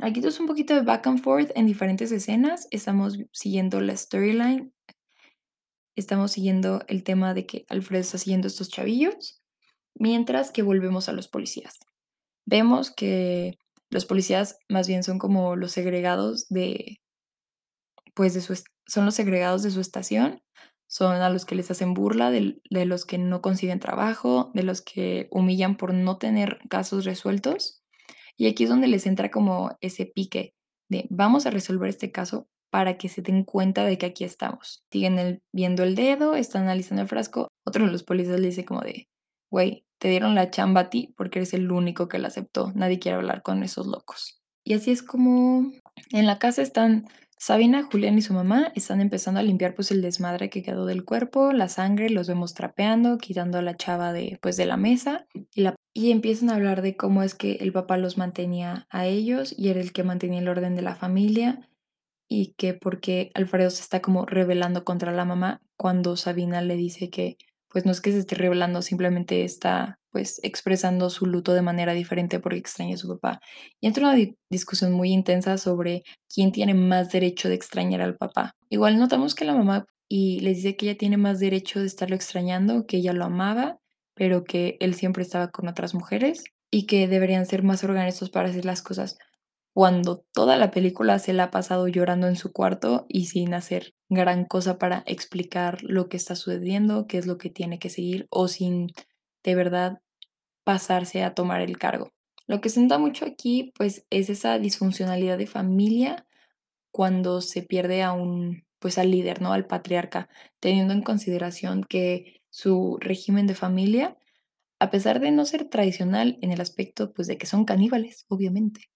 [0.00, 2.68] Aquí es un poquito de back and forth en diferentes escenas.
[2.70, 4.72] Estamos siguiendo la storyline.
[5.94, 9.42] Estamos siguiendo el tema de que Alfredo está siguiendo estos chavillos,
[9.94, 11.78] mientras que volvemos a los policías.
[12.46, 13.58] Vemos que
[13.90, 17.00] los policías más bien son como los segregados de,
[18.14, 20.42] pues de su, son los segregados de su estación,
[20.86, 24.62] son a los que les hacen burla, de, de los que no consiguen trabajo, de
[24.62, 27.82] los que humillan por no tener casos resueltos.
[28.36, 30.54] Y aquí es donde les entra como ese pique
[30.88, 34.82] de vamos a resolver este caso para que se den cuenta de que aquí estamos.
[34.90, 37.48] Siguen el, viendo el dedo, están analizando el frasco.
[37.66, 39.08] Otro de los policías le dice como de,
[39.50, 42.72] güey, te dieron la chamba a ti porque eres el único que la aceptó.
[42.74, 44.40] Nadie quiere hablar con esos locos.
[44.64, 45.70] Y así es como
[46.12, 50.00] en la casa están Sabina, Julián y su mamá están empezando a limpiar pues el
[50.00, 54.38] desmadre que quedó del cuerpo, la sangre, los vemos trapeando, quitando a la chava de
[54.40, 57.72] pues de la mesa y, la, y empiezan a hablar de cómo es que el
[57.72, 61.68] papá los mantenía a ellos y era el que mantenía el orden de la familia
[62.32, 67.10] y que porque Alfredo se está como rebelando contra la mamá cuando Sabina le dice
[67.10, 67.36] que
[67.68, 71.92] pues no es que se esté revelando, simplemente está pues expresando su luto de manera
[71.92, 73.40] diferente porque extraña a su papá.
[73.80, 78.16] Y entra una di- discusión muy intensa sobre quién tiene más derecho de extrañar al
[78.16, 78.52] papá.
[78.70, 82.16] Igual notamos que la mamá y les dice que ella tiene más derecho de estarlo
[82.16, 83.78] extrañando, que ella lo amaba,
[84.14, 88.48] pero que él siempre estaba con otras mujeres y que deberían ser más organizados para
[88.48, 89.18] hacer las cosas
[89.74, 93.94] cuando toda la película se la ha pasado llorando en su cuarto y sin hacer
[94.10, 98.26] gran cosa para explicar lo que está sucediendo, qué es lo que tiene que seguir
[98.30, 98.88] o sin
[99.42, 100.00] de verdad
[100.64, 102.12] pasarse a tomar el cargo.
[102.46, 106.26] Lo que se mucho aquí, pues, es esa disfuncionalidad de familia
[106.92, 109.52] cuando se pierde a un, pues, al líder, ¿no?
[109.54, 110.28] Al patriarca,
[110.60, 114.18] teniendo en consideración que su régimen de familia,
[114.80, 118.91] a pesar de no ser tradicional en el aspecto, pues, de que son caníbales, obviamente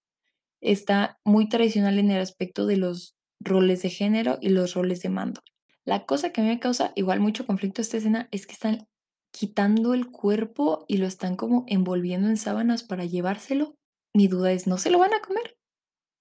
[0.61, 5.09] está muy tradicional en el aspecto de los roles de género y los roles de
[5.09, 5.41] mando.
[5.85, 8.87] La cosa que a mí me causa igual mucho conflicto esta escena es que están
[9.31, 13.75] quitando el cuerpo y lo están como envolviendo en sábanas para llevárselo.
[14.13, 15.57] Mi duda es, ¿no se lo van a comer?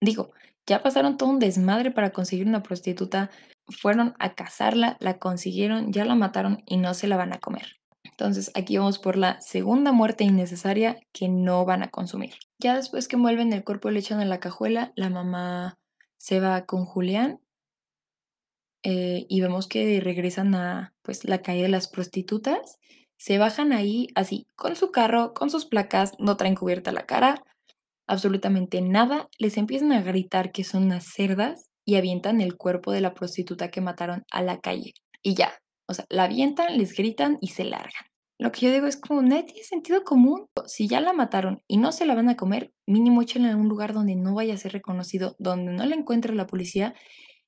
[0.01, 0.33] Digo,
[0.67, 3.31] ya pasaron todo un desmadre para conseguir una prostituta,
[3.69, 7.76] fueron a cazarla, la consiguieron, ya la mataron y no se la van a comer.
[8.11, 12.35] Entonces aquí vamos por la segunda muerte innecesaria que no van a consumir.
[12.59, 15.79] Ya después que envuelven el cuerpo y le echan a la cajuela, la mamá
[16.17, 17.41] se va con Julián
[18.83, 22.79] eh, y vemos que regresan a pues la calle de las prostitutas.
[23.17, 27.43] Se bajan ahí así, con su carro, con sus placas, no traen cubierta la cara,
[28.07, 33.01] absolutamente nada, les empiezan a gritar que son unas cerdas y avientan el cuerpo de
[33.01, 34.95] la prostituta que mataron a la calle.
[35.23, 35.53] Y ya,
[35.89, 38.05] o sea, la avientan, les gritan y se largan.
[38.39, 40.47] Lo que yo digo es como, nadie tiene sentido común.
[40.67, 43.69] Si ya la mataron y no se la van a comer, mínimo échenla en un
[43.69, 46.95] lugar donde no vaya a ser reconocido, donde no la encuentre la policía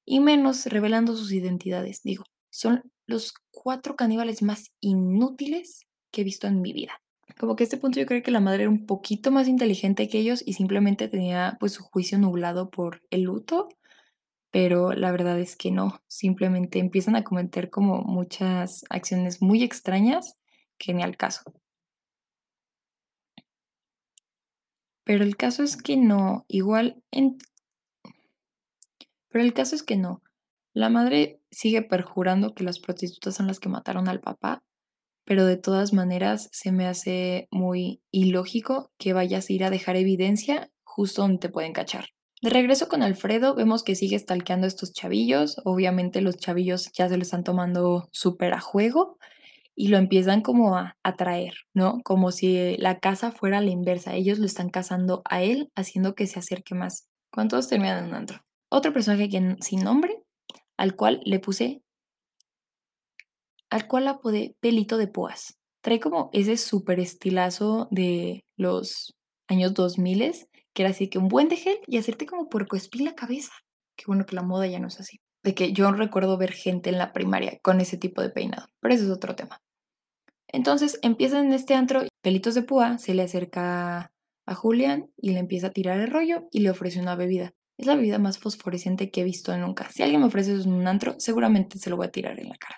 [0.07, 2.01] y menos revelando sus identidades.
[2.03, 7.03] Digo, son los cuatro caníbales más inútiles que he visto en mi vida.
[7.39, 10.09] Como que a este punto yo creo que la madre era un poquito más inteligente
[10.09, 13.69] que ellos y simplemente tenía pues su juicio nublado por el luto,
[14.51, 20.39] pero la verdad es que no, simplemente empiezan a cometer como muchas acciones muy extrañas
[20.79, 21.43] que ni al caso.
[25.05, 27.39] Pero el caso es que no, igual en
[29.31, 30.23] pero el caso es que no.
[30.73, 34.63] La madre sigue perjurando que las prostitutas son las que mataron al papá,
[35.25, 39.97] pero de todas maneras se me hace muy ilógico que vayas a ir a dejar
[39.97, 42.07] evidencia justo donde te pueden cachar.
[42.41, 45.61] De regreso con Alfredo, vemos que sigue stalkeando estos chavillos.
[45.65, 49.19] Obviamente los chavillos ya se lo están tomando súper a juego
[49.75, 52.01] y lo empiezan como a atraer, ¿no?
[52.05, 54.15] Como si la casa fuera la inversa.
[54.15, 57.09] Ellos lo están cazando a él, haciendo que se acerque más.
[57.33, 58.27] ¿Cuántos terminan en un?
[58.71, 60.23] Otro personaje que sin nombre,
[60.77, 61.83] al cual le puse
[63.71, 65.59] al cual apodé Pelito de Púas.
[65.83, 69.15] Trae como ese súper estilazo de los
[69.47, 73.15] años 2000, que era así que un buen de gel y hacerte como puercoespín la
[73.15, 73.53] cabeza.
[73.97, 75.21] Qué bueno que la moda ya no es así.
[75.43, 78.95] De que yo recuerdo ver gente en la primaria con ese tipo de peinado, pero
[78.95, 79.61] eso es otro tema.
[80.49, 84.13] Entonces empiezan en este antro, Pelitos de Púa se le acerca
[84.47, 87.53] a Julián y le empieza a tirar el rollo y le ofrece una bebida.
[87.79, 89.89] Es la bebida más fosforescente que he visto nunca.
[89.91, 92.49] Si alguien me ofrece eso en un antro, seguramente se lo voy a tirar en
[92.49, 92.77] la cara.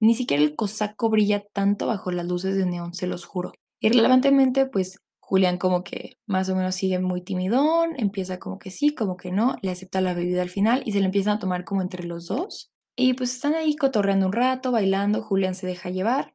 [0.00, 3.52] Ni siquiera el cosaco brilla tanto bajo las luces de neón, se los juro.
[3.80, 8.94] Irrelevantemente, pues Julián como que más o menos sigue muy timidón, empieza como que sí,
[8.94, 11.64] como que no, le acepta la bebida al final y se le empiezan a tomar
[11.64, 12.72] como entre los dos.
[12.96, 16.34] Y pues están ahí cotorreando un rato, bailando, Julián se deja llevar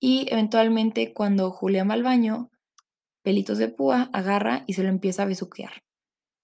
[0.00, 2.50] y eventualmente cuando Julián va al baño,
[3.22, 5.82] Pelitos de Púa agarra y se lo empieza a besuquear.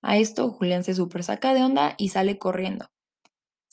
[0.02, 2.87] A esto Julián se super saca de onda y sale corriendo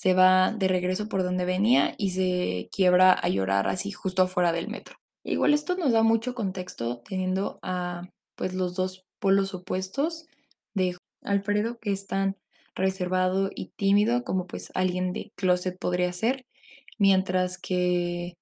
[0.02, 4.52] se va de regreso por donde venía y se quiebra a llorar así justo afuera
[4.52, 4.96] del metro.
[5.24, 10.26] Igual esto nos da mucho contexto teniendo a pues los dos polos opuestos
[10.74, 12.38] de Alfredo que es tan
[12.76, 16.46] reservado y tímido como pues alguien de closet podría ser,
[16.98, 18.34] mientras que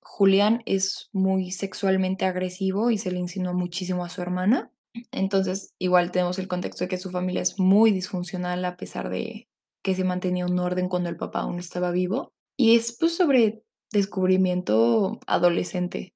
[0.00, 4.72] Julián es muy sexualmente agresivo y se le insinuó muchísimo a su hermana.
[5.12, 9.48] Entonces, igual tenemos el contexto de que su familia es muy disfuncional a pesar de
[9.82, 12.32] que se mantenía un orden cuando el papá aún estaba vivo.
[12.56, 13.62] Y es pues sobre
[13.92, 16.14] descubrimiento adolescente.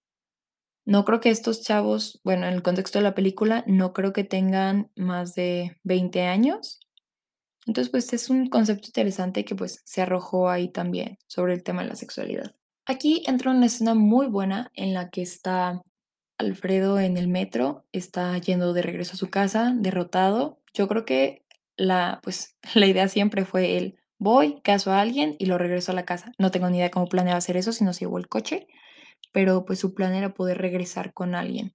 [0.85, 4.25] No creo que estos chavos, bueno, en el contexto de la película, no creo que
[4.25, 6.81] tengan más de 20 años.
[7.67, 11.83] Entonces, pues es un concepto interesante que pues se arrojó ahí también sobre el tema
[11.83, 12.57] de la sexualidad.
[12.85, 15.83] Aquí entra una escena muy buena en la que está
[16.39, 20.61] Alfredo en el metro, está yendo de regreso a su casa, derrotado.
[20.75, 21.45] Yo creo que
[21.77, 25.95] la, pues, la idea siempre fue el voy, caso a alguien y lo regreso a
[25.95, 26.33] la casa.
[26.39, 28.69] No tengo ni idea cómo planeaba hacer eso si no se el coche,
[29.33, 31.75] pero pues su plan era poder regresar con alguien.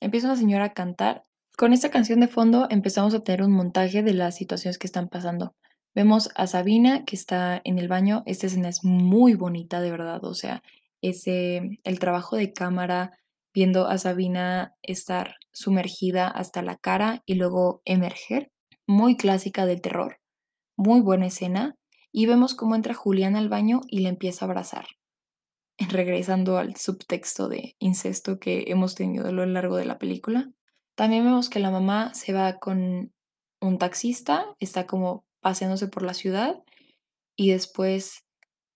[0.00, 1.24] Empieza una señora a cantar.
[1.56, 5.08] Con esta canción de fondo empezamos a tener un montaje de las situaciones que están
[5.08, 5.54] pasando.
[5.94, 8.22] Vemos a Sabina que está en el baño.
[8.26, 10.24] Esta escena es muy bonita, de verdad.
[10.24, 10.62] O sea,
[11.02, 13.18] ese, el trabajo de cámara,
[13.52, 18.50] viendo a Sabina estar sumergida hasta la cara y luego emerger.
[18.86, 20.18] Muy clásica del terror.
[20.76, 21.74] Muy buena escena.
[22.12, 24.86] Y vemos cómo entra Julián al baño y le empieza a abrazar.
[25.78, 30.50] Regresando al subtexto de incesto que hemos tenido a lo largo de la película.
[30.94, 33.12] También vemos que la mamá se va con
[33.60, 36.62] un taxista, está como paseándose por la ciudad
[37.36, 38.24] y después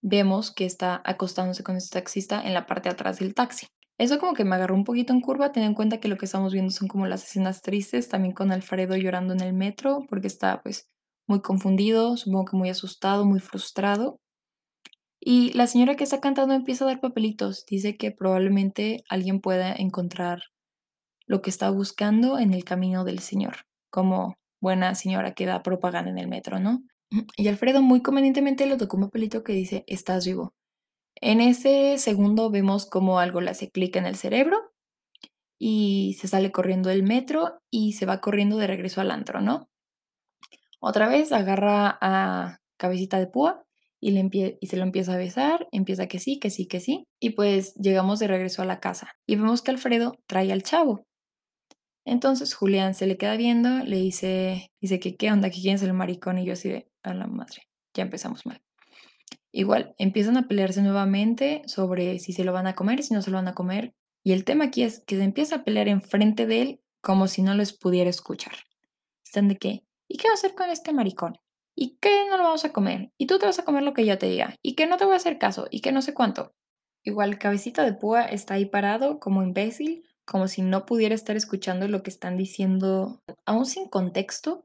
[0.03, 3.67] vemos que está acostándose con este taxista en la parte de atrás del taxi.
[3.99, 6.27] Eso como que me agarró un poquito en curva, teniendo en cuenta que lo que
[6.27, 10.29] estamos viendo son como las escenas tristes, también con Alfredo llorando en el metro, porque
[10.29, 10.89] está pues
[11.29, 14.19] muy confundido, supongo que muy asustado, muy frustrado.
[15.21, 19.73] Y la señora que está cantando empieza a dar papelitos, dice que probablemente alguien pueda
[19.73, 20.43] encontrar
[21.27, 26.11] lo que está buscando en el camino del Señor, como buena señora que da propaganda
[26.11, 26.83] en el metro, ¿no?
[27.37, 30.55] Y Alfredo muy convenientemente le tocó un papelito que dice, estás vivo.
[31.21, 34.59] En ese segundo vemos como algo le hace clic en el cerebro
[35.59, 39.69] y se sale corriendo del metro y se va corriendo de regreso al antro, ¿no?
[40.81, 43.65] Otra vez agarra a cabecita de púa
[44.01, 47.31] y, le se lo empieza a besar, empieza que sí, que sí, que sí, y
[47.31, 51.05] pues llegamos de regreso a la casa y vemos que Alfredo trae al chavo.
[52.05, 55.83] Entonces Julián se le queda viendo, le dice, dice que qué onda, que quién es
[55.83, 58.63] el maricón y yo así de, a la madre, ya empezamos mal.
[59.53, 63.31] Igual, empiezan a pelearse nuevamente sobre si se lo van a comer, si no se
[63.31, 63.95] lo van a comer.
[64.23, 67.43] Y el tema aquí es que se empieza a pelear enfrente de él como si
[67.43, 68.53] no les pudiera escuchar.
[69.25, 71.39] Están de qué, ¿y qué va a hacer con este maricón?
[71.77, 73.13] ¿Y qué no lo vamos a comer?
[73.19, 74.55] ¿Y tú te vas a comer lo que yo te diga?
[74.63, 75.69] ¿Y que no te voy a hacer caso?
[75.71, 76.53] ¿Y que no sé cuánto?
[77.05, 81.87] Igual, cabecita de púa está ahí parado como imbécil, como si no pudiera estar escuchando
[81.89, 84.65] lo que están diciendo, aún sin contexto,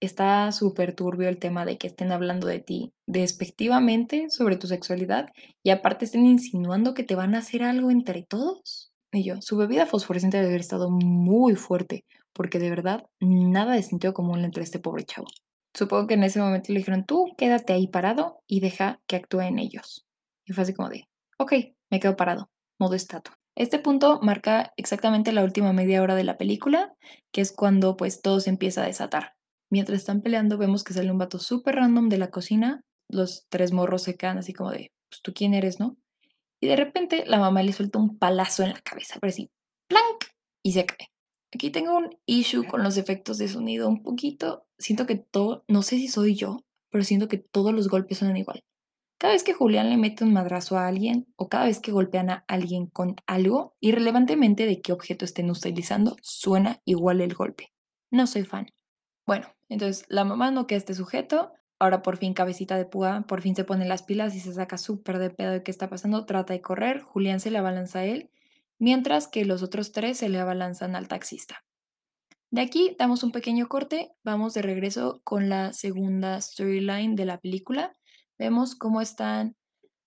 [0.00, 5.30] está súper turbio el tema de que estén hablando de ti despectivamente sobre tu sexualidad
[5.62, 8.92] y aparte estén insinuando que te van a hacer algo entre todos.
[9.12, 13.82] Y yo, su bebida fosforescente debe haber estado muy fuerte, porque de verdad nada de
[13.82, 15.26] sentido común entre este pobre chavo.
[15.74, 19.58] Supongo que en ese momento le dijeron, tú quédate ahí parado y deja que actúen
[19.58, 20.06] ellos.
[20.44, 21.52] Y fue así como de, ok,
[21.90, 23.38] me quedo parado, modo estatua.
[23.56, 26.94] Este punto marca exactamente la última media hora de la película,
[27.32, 29.34] que es cuando pues todo se empieza a desatar.
[29.70, 32.82] Mientras están peleando, vemos que sale un vato súper random de la cocina.
[33.08, 35.96] Los tres morros se quedan así como de, pues tú quién eres, ¿no?
[36.60, 39.50] Y de repente la mamá le suelta un palazo en la cabeza, pero así,
[39.88, 40.24] ¡plank!
[40.62, 41.10] Y se cae.
[41.52, 44.66] Aquí tengo un issue con los efectos de sonido un poquito.
[44.78, 48.36] Siento que todo, no sé si soy yo, pero siento que todos los golpes suenan
[48.36, 48.62] igual.
[49.18, 52.30] Cada vez que Julián le mete un madrazo a alguien o cada vez que golpean
[52.30, 57.72] a alguien con algo, irrelevantemente de qué objeto estén utilizando, suena igual el golpe.
[58.10, 58.68] No soy fan.
[59.26, 63.42] Bueno, entonces la mamá no queda este sujeto, ahora por fin cabecita de púa, por
[63.42, 66.24] fin se pone las pilas y se saca súper de pedo de qué está pasando,
[66.24, 68.30] trata de correr, Julián se le abalanza a él,
[68.80, 71.62] mientras que los otros tres se le abalanzan al taxista.
[72.50, 77.38] De aquí damos un pequeño corte, vamos de regreso con la segunda storyline de la
[77.38, 77.92] película.
[78.38, 79.54] Vemos cómo están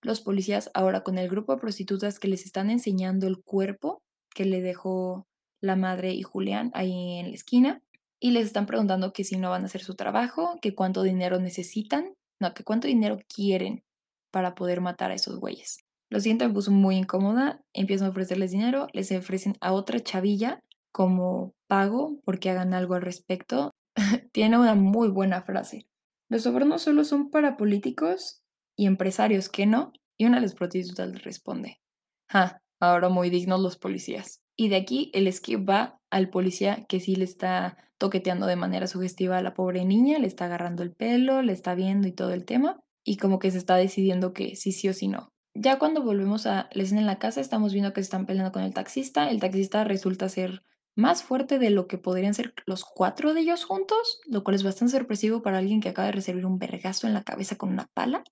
[0.02, 4.02] los policías ahora con el grupo de prostitutas que les están enseñando el cuerpo
[4.34, 5.26] que le dejó
[5.62, 7.82] la madre y Julián ahí en la esquina
[8.20, 11.38] y les están preguntando que si no van a hacer su trabajo, que cuánto dinero
[11.40, 13.84] necesitan, no, que cuánto dinero quieren
[14.30, 15.83] para poder matar a esos güeyes.
[16.14, 20.62] Lo siento, me puso muy incómoda, empiezan a ofrecerles dinero, les ofrecen a otra chavilla
[20.92, 23.72] como pago porque hagan algo al respecto.
[24.32, 25.88] Tiene una muy buena frase.
[26.28, 28.44] Los sobornos solo son para políticos
[28.76, 29.92] y empresarios que no.
[30.16, 31.80] Y una de las prostitutas les responde,
[32.28, 34.40] ah, ahora muy dignos los policías.
[34.56, 38.86] Y de aquí el esquí va al policía que sí le está toqueteando de manera
[38.86, 42.32] sugestiva a la pobre niña, le está agarrando el pelo, le está viendo y todo
[42.32, 45.33] el tema, y como que se está decidiendo que sí, sí o sí no.
[45.54, 48.62] Ya cuando volvemos a la escena en la casa, estamos viendo que están peleando con
[48.62, 49.30] el taxista.
[49.30, 50.64] El taxista resulta ser
[50.96, 54.64] más fuerte de lo que podrían ser los cuatro de ellos juntos, lo cual es
[54.64, 57.86] bastante sorpresivo para alguien que acaba de recibir un vergazo en la cabeza con una
[57.94, 58.24] pala.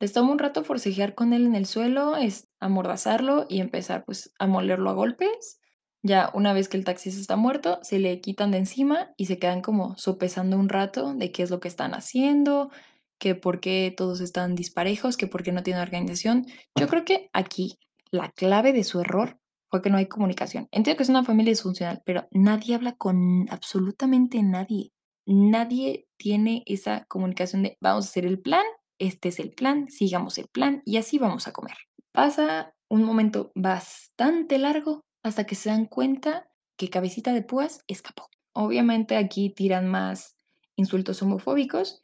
[0.00, 4.32] Les toma un rato forcejear con él en el suelo, es amordazarlo y empezar pues
[4.38, 5.60] a molerlo a golpes.
[6.02, 9.40] Ya una vez que el taxista está muerto, se le quitan de encima y se
[9.40, 12.70] quedan como sopesando un rato de qué es lo que están haciendo,
[13.18, 16.46] que por qué todos están disparejos, que por qué no tienen organización.
[16.78, 17.78] Yo creo que aquí
[18.10, 19.38] la clave de su error
[19.70, 20.68] fue que no hay comunicación.
[20.70, 24.92] Entiendo que es una familia disfuncional, pero nadie habla con absolutamente nadie.
[25.26, 28.64] nadie tiene esa comunicación de vamos a hacer el plan,
[28.98, 31.76] este es el plan, sigamos el plan y así vamos a comer.
[32.12, 36.48] Pasa un momento bastante largo hasta que se dan cuenta
[36.78, 38.28] que Cabecita de Púas escapó.
[38.54, 40.36] Obviamente aquí tiran más
[40.76, 42.00] insultos homofóbicos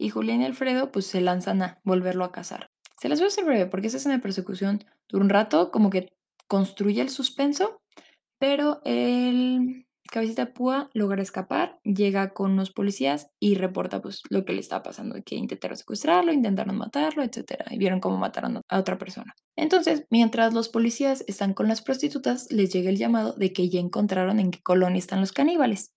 [0.00, 2.70] y Julián y Alfredo pues se lanzan a volverlo a cazar.
[2.98, 5.90] Se las voy a hacer breve porque esa escena de persecución dura un rato, como
[5.90, 6.08] que
[6.48, 7.80] construye el suspenso,
[8.38, 14.54] pero el Cabecita Púa logra escapar, llega con los policías y reporta pues lo que
[14.54, 17.62] le está pasando, que intentaron secuestrarlo, intentaron matarlo, etc.
[17.70, 19.34] Y vieron cómo mataron a otra persona.
[19.54, 23.78] Entonces, mientras los policías están con las prostitutas, les llega el llamado de que ya
[23.78, 25.92] encontraron en qué colonia están los caníbales.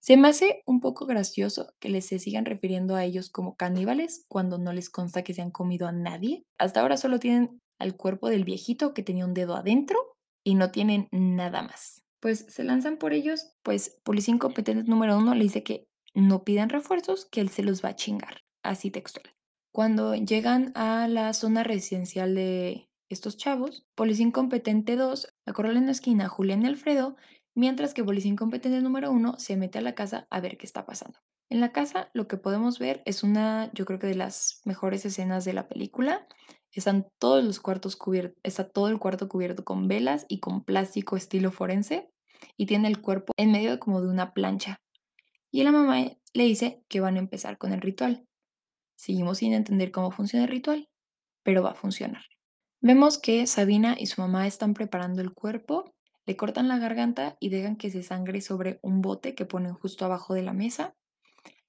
[0.00, 4.24] Se me hace un poco gracioso que les se sigan refiriendo a ellos como caníbales
[4.28, 6.44] cuando no les consta que se han comido a nadie.
[6.58, 9.98] Hasta ahora solo tienen al cuerpo del viejito que tenía un dedo adentro
[10.44, 15.34] y no tienen nada más pues se lanzan por ellos, pues policía incompetente número uno
[15.34, 19.32] le dice que no pidan refuerzos, que él se los va a chingar, así textual.
[19.72, 25.92] Cuando llegan a la zona residencial de estos chavos, policía incompetente 2 acorrala en la
[25.92, 27.16] esquina Julián y Alfredo,
[27.58, 30.86] mientras que policía incompetente número uno se mete a la casa a ver qué está
[30.86, 31.18] pasando.
[31.50, 35.04] En la casa lo que podemos ver es una, yo creo que de las mejores
[35.04, 36.28] escenas de la película.
[36.70, 41.16] Están todos los cuartos cubiertos, está todo el cuarto cubierto con velas y con plástico
[41.16, 42.08] estilo forense
[42.56, 44.80] y tiene el cuerpo en medio como de una plancha.
[45.50, 46.04] Y la mamá
[46.34, 48.24] le dice que van a empezar con el ritual.
[48.96, 50.88] Seguimos sin entender cómo funciona el ritual,
[51.42, 52.22] pero va a funcionar.
[52.80, 55.96] Vemos que Sabina y su mamá están preparando el cuerpo,
[56.28, 60.04] le cortan la garganta y dejan que se sangre sobre un bote que ponen justo
[60.04, 60.94] abajo de la mesa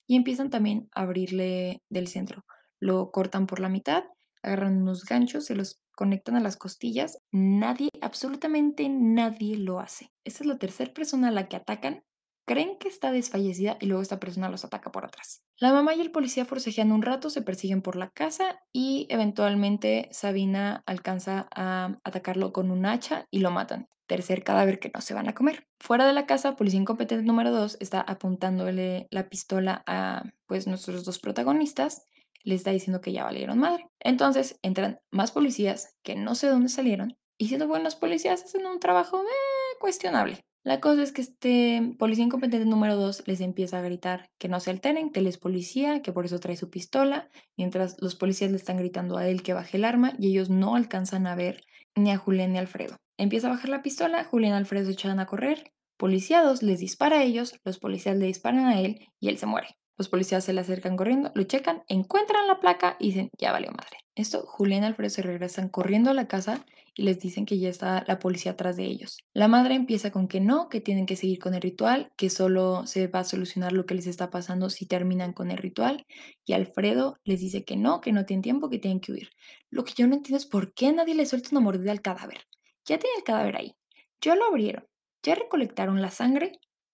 [0.05, 2.45] y empiezan también a abrirle del centro.
[2.79, 4.03] Lo cortan por la mitad
[4.43, 7.19] agarran unos ganchos, se los conectan a las costillas.
[7.31, 10.11] Nadie, absolutamente nadie lo hace.
[10.23, 12.03] Esta es la tercera persona a la que atacan.
[12.45, 15.43] Creen que está desfallecida y luego esta persona los ataca por atrás.
[15.59, 20.09] La mamá y el policía forcejean un rato, se persiguen por la casa y eventualmente
[20.11, 23.87] Sabina alcanza a atacarlo con un hacha y lo matan.
[24.09, 25.67] Tercer cadáver que no se van a comer.
[25.79, 31.05] Fuera de la casa, policía incompetente número 2 está apuntándole la pistola a pues nuestros
[31.05, 32.01] dos protagonistas
[32.43, 33.85] le está diciendo que ya valieron madre.
[33.99, 38.79] Entonces entran más policías que no sé dónde salieron y siendo buenos policías hacen un
[38.79, 40.39] trabajo eh, cuestionable.
[40.63, 44.59] La cosa es que este policía incompetente número 2 les empieza a gritar que no
[44.59, 48.49] se alteren, que él es policía, que por eso trae su pistola, mientras los policías
[48.49, 51.63] le están gritando a él que baje el arma y ellos no alcanzan a ver
[51.95, 52.97] ni a Julián ni a Alfredo.
[53.19, 57.23] Empieza a bajar la pistola, Julián y Alfredo echan a correr, policíados les dispara a
[57.23, 59.75] ellos, los policías le disparan a él y él se muere.
[59.97, 63.71] Los policías se le acercan corriendo, lo checan, encuentran la placa y dicen, ya valió
[63.71, 63.97] madre.
[64.15, 66.65] Esto, Julián y Alfredo se regresan corriendo a la casa
[66.95, 69.17] y les dicen que ya está la policía atrás de ellos.
[69.33, 72.87] La madre empieza con que no, que tienen que seguir con el ritual, que solo
[72.87, 76.05] se va a solucionar lo que les está pasando si terminan con el ritual.
[76.45, 79.29] Y Alfredo les dice que no, que no tienen tiempo, que tienen que huir.
[79.69, 82.47] Lo que yo no entiendo es por qué nadie le suelta una mordida al cadáver.
[82.85, 83.75] Ya tiene el cadáver ahí.
[84.21, 84.85] Ya lo abrieron.
[85.23, 86.53] Ya recolectaron la sangre.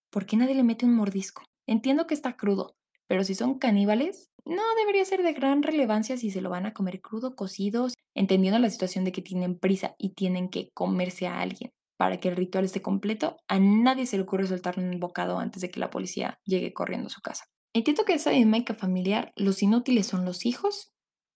[0.09, 1.43] ¿Por qué nadie le mete un mordisco?
[1.67, 2.75] Entiendo que está crudo,
[3.07, 6.73] pero si son caníbales, no debería ser de gran relevancia si se lo van a
[6.73, 11.39] comer crudo, cocidos, entendiendo la situación de que tienen prisa y tienen que comerse a
[11.39, 11.71] alguien.
[11.97, 15.61] Para que el ritual esté completo, a nadie se le ocurre soltarle un bocado antes
[15.61, 17.45] de que la policía llegue corriendo a su casa.
[17.73, 20.93] Entiendo que esa dinámica familiar, los inútiles son los hijos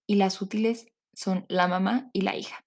[0.08, 2.64] y las útiles son la mamá y la hija.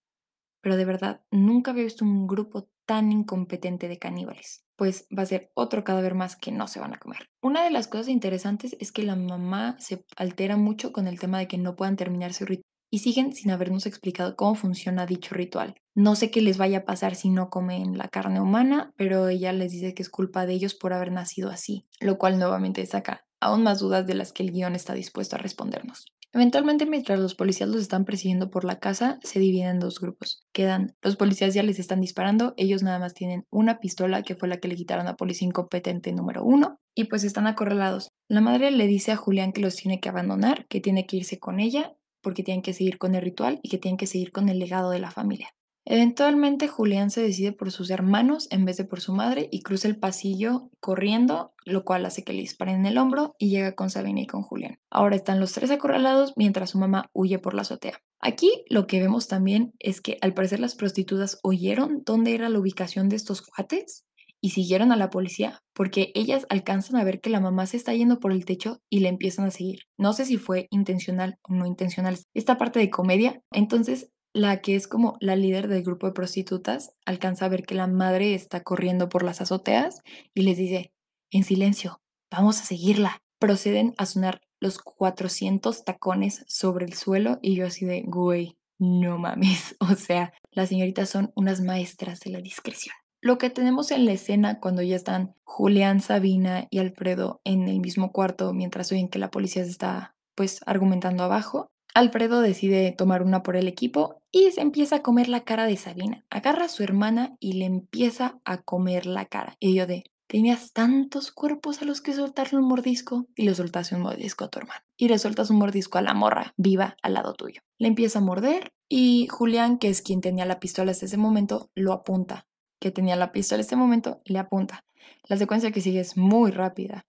[0.63, 5.27] Pero de verdad, nunca había visto un grupo tan incompetente de caníbales, pues va a
[5.27, 7.29] ser otro cadáver más que no se van a comer.
[7.43, 11.39] Una de las cosas interesantes es que la mamá se altera mucho con el tema
[11.39, 15.35] de que no puedan terminar su ritual y siguen sin habernos explicado cómo funciona dicho
[15.35, 15.75] ritual.
[15.95, 19.53] No sé qué les vaya a pasar si no comen la carne humana, pero ella
[19.53, 23.25] les dice que es culpa de ellos por haber nacido así, lo cual nuevamente saca
[23.41, 26.05] aún más dudas de las que el guion está dispuesto a respondernos.
[26.35, 30.43] Eventualmente, mientras los policías los están persiguiendo por la casa, se dividen en dos grupos.
[30.53, 34.49] Quedan, los policías ya les están disparando, ellos nada más tienen una pistola que fue
[34.49, 38.13] la que le quitaron a policía incompetente número uno, y pues están acorralados.
[38.29, 41.39] La madre le dice a Julián que los tiene que abandonar, que tiene que irse
[41.39, 44.49] con ella, porque tienen que seguir con el ritual y que tienen que seguir con
[44.49, 45.55] el legado de la familia.
[45.85, 49.89] Eventualmente Julián se decide por sus hermanos en vez de por su madre y cruza
[49.89, 53.91] el pasillo corriendo, lo cual hace que le disparen en el hombro y llega con
[53.91, 54.79] Sabina y con Julián.
[54.91, 58.01] Ahora están los tres acorralados mientras su mamá huye por la azotea.
[58.21, 62.61] Aquí lo que vemos también es que al parecer las prostitutas oyeron dónde era la
[62.61, 64.05] ubicación de estos cuates
[64.41, 67.93] y siguieron a la policía porque ellas alcanzan a ver que la mamá se está
[67.95, 69.81] yendo por el techo y le empiezan a seguir.
[69.99, 73.41] No sé si fue intencional o no intencional esta parte de comedia.
[73.51, 77.75] Entonces la que es como la líder del grupo de prostitutas alcanza a ver que
[77.75, 80.03] la madre está corriendo por las azoteas
[80.35, 80.93] y les dice,
[81.31, 83.23] en silencio, vamos a seguirla.
[83.39, 89.19] proceden a sonar los 400 tacones sobre el suelo y yo así de, güey, no
[89.19, 89.75] mames.
[89.81, 92.95] O sea, las señoritas son unas maestras de la discreción.
[93.21, 97.81] Lo que tenemos en la escena cuando ya están Julián, Sabina y Alfredo en el
[97.81, 103.23] mismo cuarto mientras oyen que la policía se está pues argumentando abajo, Alfredo decide tomar
[103.23, 106.25] una por el equipo y se empieza a comer la cara de Sabina.
[106.31, 109.57] Agarra a su hermana y le empieza a comer la cara.
[109.61, 113.95] Y yo de, tenías tantos cuerpos a los que soltarle un mordisco y le soltaste
[113.95, 114.81] un mordisco a tu hermano.
[114.97, 117.61] Y le soltas un mordisco a la morra viva al lado tuyo.
[117.79, 121.71] Le empieza a morder y Julián, que es quien tenía la pistola hasta ese momento,
[121.75, 122.47] lo apunta.
[122.81, 124.85] Que tenía la pistola en este momento, le apunta.
[125.29, 127.05] La secuencia que sigue es muy rápida.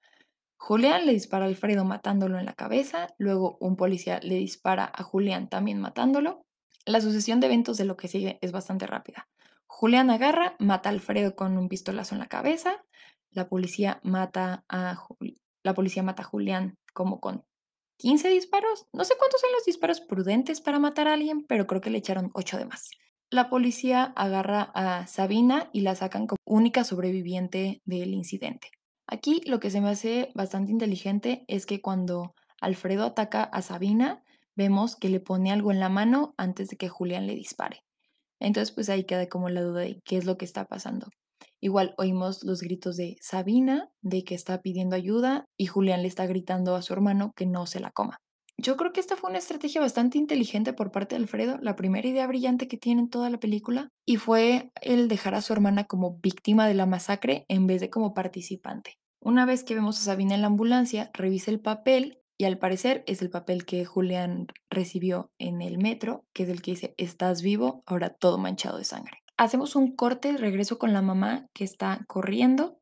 [0.57, 5.03] Julián le dispara a Alfredo matándolo en la cabeza, luego un policía le dispara a
[5.03, 6.45] Julián también matándolo.
[6.85, 9.29] La sucesión de eventos de lo que sigue es bastante rápida.
[9.67, 12.83] Julián agarra, mata a Alfredo con un pistolazo en la cabeza,
[13.31, 14.97] la policía mata a,
[15.63, 17.45] la policía mata a Julián como con
[17.97, 18.85] 15 disparos.
[18.93, 21.97] No sé cuántos son los disparos prudentes para matar a alguien, pero creo que le
[21.97, 22.91] echaron 8 de más.
[23.29, 28.69] La policía agarra a Sabina y la sacan como única sobreviviente del incidente.
[29.07, 34.23] Aquí lo que se me hace bastante inteligente es que cuando Alfredo ataca a Sabina,
[34.55, 37.83] vemos que le pone algo en la mano antes de que Julián le dispare.
[38.39, 41.07] Entonces, pues ahí queda como la duda de qué es lo que está pasando.
[41.61, 46.25] Igual oímos los gritos de Sabina, de que está pidiendo ayuda, y Julián le está
[46.25, 48.17] gritando a su hermano que no se la coma.
[48.57, 52.07] Yo creo que esta fue una estrategia bastante inteligente por parte de Alfredo, la primera
[52.07, 55.85] idea brillante que tiene en toda la película, y fue el dejar a su hermana
[55.85, 58.97] como víctima de la masacre en vez de como participante.
[59.21, 63.03] Una vez que vemos a Sabina en la ambulancia, revisa el papel y al parecer
[63.07, 67.41] es el papel que Julián recibió en el metro, que es el que dice, estás
[67.41, 69.19] vivo, ahora todo manchado de sangre.
[69.37, 72.79] Hacemos un corte, regreso con la mamá que está corriendo,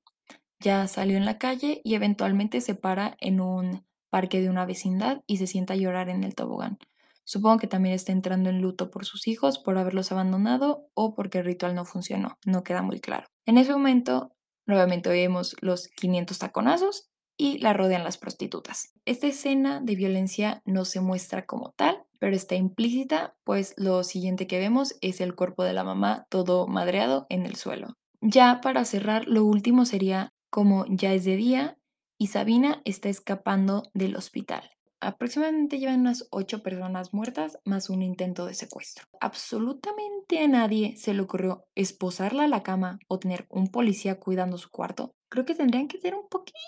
[0.59, 5.21] ya salió en la calle y eventualmente se para en un parque de una vecindad
[5.27, 6.77] y se sienta a llorar en el tobogán.
[7.23, 11.39] Supongo que también está entrando en luto por sus hijos, por haberlos abandonado o porque
[11.39, 13.27] el ritual no funcionó, no queda muy claro.
[13.45, 14.33] En ese momento
[14.65, 17.09] Nuevamente vemos los 500 taconazos
[17.41, 18.93] y la rodean las prostitutas.
[19.03, 24.45] Esta escena de violencia no se muestra como tal, pero está implícita, pues lo siguiente
[24.45, 27.97] que vemos es el cuerpo de la mamá todo madreado en el suelo.
[28.21, 31.79] Ya para cerrar, lo último sería como ya es de día
[32.19, 34.69] y Sabina está escapando del hospital.
[34.99, 39.07] Aproximadamente llevan unas ocho personas muertas más un intento de secuestro.
[39.19, 44.59] Absolutamente a nadie se le ocurrió esposarla a la cama o tener un policía cuidando
[44.59, 45.15] su cuarto.
[45.27, 46.59] Creo que tendrían que tener un poquito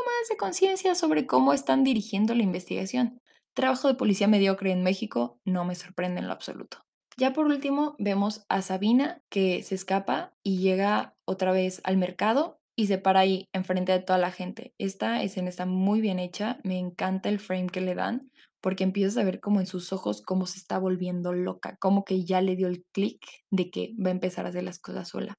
[0.00, 3.20] más de conciencia sobre cómo están dirigiendo la investigación.
[3.54, 6.78] Trabajo de policía mediocre en México no me sorprende en lo absoluto.
[7.18, 12.58] Ya por último vemos a Sabina que se escapa y llega otra vez al mercado
[12.74, 14.72] y se para ahí enfrente de toda la gente.
[14.78, 18.30] Esta escena está muy bien hecha, me encanta el frame que le dan
[18.62, 22.24] porque empiezas a ver como en sus ojos cómo se está volviendo loca, como que
[22.24, 23.20] ya le dio el clic
[23.50, 25.34] de que va a empezar a hacer las cosas sola.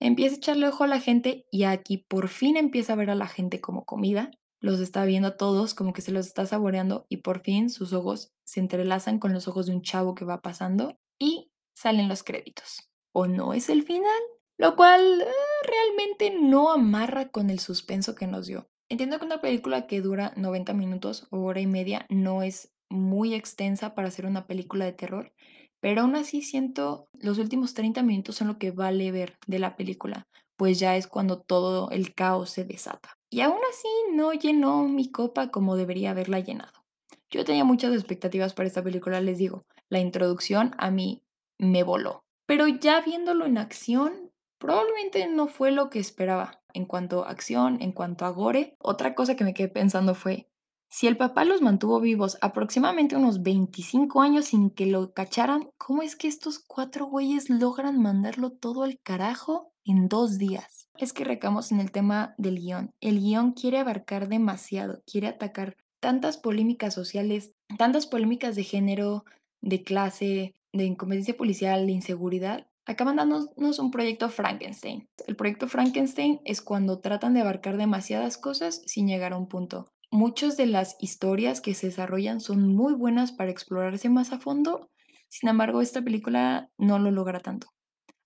[0.00, 3.14] Empieza a echarle ojo a la gente y aquí por fin empieza a ver a
[3.14, 4.30] la gente como comida.
[4.60, 7.92] Los está viendo a todos como que se los está saboreando y por fin sus
[7.92, 12.22] ojos se entrelazan con los ojos de un chavo que va pasando y salen los
[12.22, 12.90] créditos.
[13.12, 14.20] ¿O no es el final?
[14.60, 15.26] lo cual eh,
[15.66, 18.68] realmente no amarra con el suspenso que nos dio.
[18.90, 23.32] Entiendo que una película que dura 90 minutos o hora y media no es muy
[23.32, 25.32] extensa para hacer una película de terror,
[25.80, 29.76] pero aún así siento los últimos 30 minutos son lo que vale ver de la
[29.76, 30.26] película,
[30.56, 33.16] pues ya es cuando todo el caos se desata.
[33.30, 36.84] Y aún así no llenó mi copa como debería haberla llenado.
[37.30, 39.64] Yo tenía muchas expectativas para esta película, les digo.
[39.88, 41.22] La introducción a mí
[41.58, 42.24] me voló.
[42.46, 47.80] Pero ya viéndolo en acción, probablemente no fue lo que esperaba en cuanto a acción,
[47.80, 48.74] en cuanto a gore.
[48.80, 50.49] Otra cosa que me quedé pensando fue,
[50.92, 56.02] si el papá los mantuvo vivos aproximadamente unos 25 años sin que lo cacharan, ¿cómo
[56.02, 60.88] es que estos cuatro güeyes logran mandarlo todo al carajo en dos días?
[60.98, 62.92] Es que recamos en el tema del guion.
[63.00, 69.24] El guion quiere abarcar demasiado, quiere atacar tantas polémicas sociales, tantas polémicas de género,
[69.60, 75.08] de clase, de incompetencia policial, de inseguridad, acaban dándonos un proyecto Frankenstein.
[75.28, 79.86] El proyecto Frankenstein es cuando tratan de abarcar demasiadas cosas sin llegar a un punto.
[80.10, 84.90] Muchas de las historias que se desarrollan son muy buenas para explorarse más a fondo,
[85.28, 87.68] sin embargo esta película no lo logra tanto.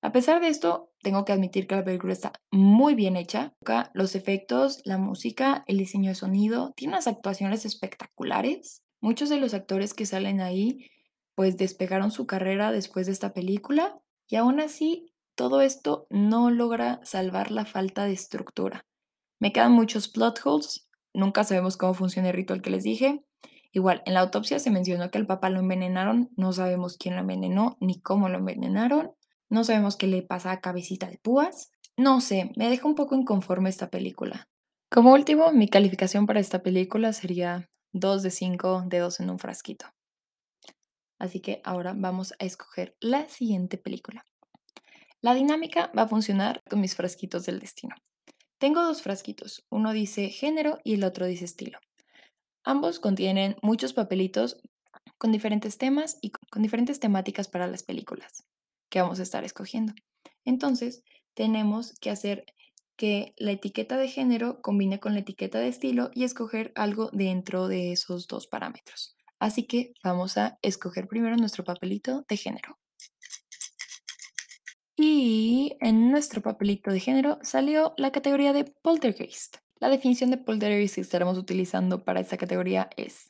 [0.01, 3.55] A pesar de esto, tengo que admitir que la película está muy bien hecha.
[3.95, 8.82] Los efectos, la música, el diseño de sonido, tiene unas actuaciones espectaculares.
[9.01, 10.91] Muchos de los actores que salen ahí
[11.35, 17.01] pues despegaron su carrera después de esta película y aún así, todo esto no logra
[17.03, 18.87] salvar la falta de estructura.
[19.41, 23.24] Me quedan muchos plot holes, nunca sabemos cómo funciona el ritual que les dije.
[23.72, 27.22] Igual, en la autopsia se mencionó que al papá lo envenenaron, no sabemos quién lo
[27.22, 29.12] envenenó ni cómo lo envenenaron,
[29.48, 31.70] no sabemos qué le pasa a Cabecita de Púas.
[31.96, 34.48] No sé, me deja un poco inconforme esta película.
[34.90, 39.86] Como último, mi calificación para esta película sería 2 de 5 dedos en un frasquito.
[41.18, 44.24] Así que ahora vamos a escoger la siguiente película.
[45.20, 47.94] La dinámica va a funcionar con mis frasquitos del destino.
[48.59, 51.78] Tengo dos frasquitos, uno dice género y el otro dice estilo.
[52.64, 54.57] Ambos contienen muchos papelitos
[55.18, 58.44] con diferentes temas y con diferentes temáticas para las películas
[58.90, 59.92] que vamos a estar escogiendo.
[60.44, 61.02] Entonces,
[61.34, 62.44] tenemos que hacer
[62.96, 67.68] que la etiqueta de género combine con la etiqueta de estilo y escoger algo dentro
[67.68, 69.16] de esos dos parámetros.
[69.40, 72.78] Así que vamos a escoger primero nuestro papelito de género.
[74.97, 79.57] Y en nuestro papelito de género salió la categoría de poltergeist.
[79.80, 83.26] La definición de poltergeist que estaremos utilizando para esta categoría es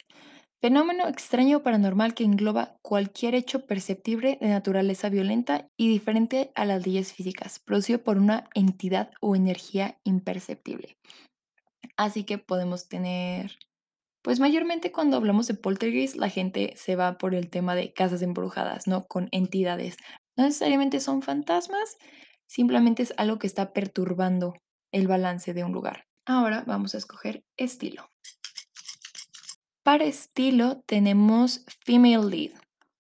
[0.61, 6.87] fenómeno extraño paranormal que engloba cualquier hecho perceptible de naturaleza violenta y diferente a las
[6.87, 10.97] leyes físicas, producido por una entidad o energía imperceptible.
[11.97, 13.59] Así que podemos tener
[14.25, 18.23] pues mayormente cuando hablamos de poltergeist, la gente se va por el tema de casas
[18.23, 19.07] embrujadas, ¿no?
[19.07, 19.99] Con entidades.
[20.37, 21.97] No necesariamente son fantasmas,
[22.47, 24.55] simplemente es algo que está perturbando
[24.93, 26.07] el balance de un lugar.
[26.27, 28.11] Ahora vamos a escoger estilo.
[29.83, 32.53] Para estilo tenemos female lead.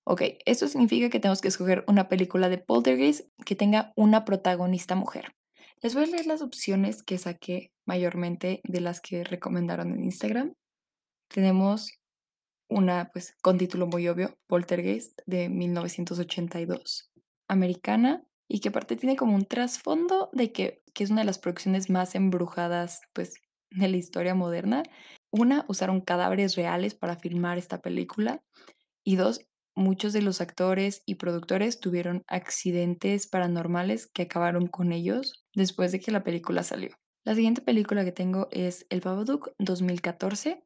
[0.06, 4.94] Ok, esto significa que tenemos que escoger una película de poltergeist que tenga una protagonista
[4.94, 5.34] mujer.
[5.80, 10.52] Les voy a leer las opciones que saqué mayormente de las que recomendaron en Instagram.
[11.28, 11.98] Tenemos
[12.68, 17.10] una, pues, con título muy obvio, Poltergeist, de 1982,
[17.48, 21.38] americana, y que aparte tiene como un trasfondo de que, que es una de las
[21.38, 23.40] producciones más embrujadas, pues,
[23.70, 24.82] de la historia moderna.
[25.32, 28.42] Una, usaron cadáveres reales para filmar esta película.
[29.04, 35.44] Y dos, muchos de los actores y productores tuvieron accidentes paranormales que acabaron con ellos
[35.54, 36.90] después de que la película salió.
[37.24, 40.62] La siguiente película que tengo es El Babadook 2014.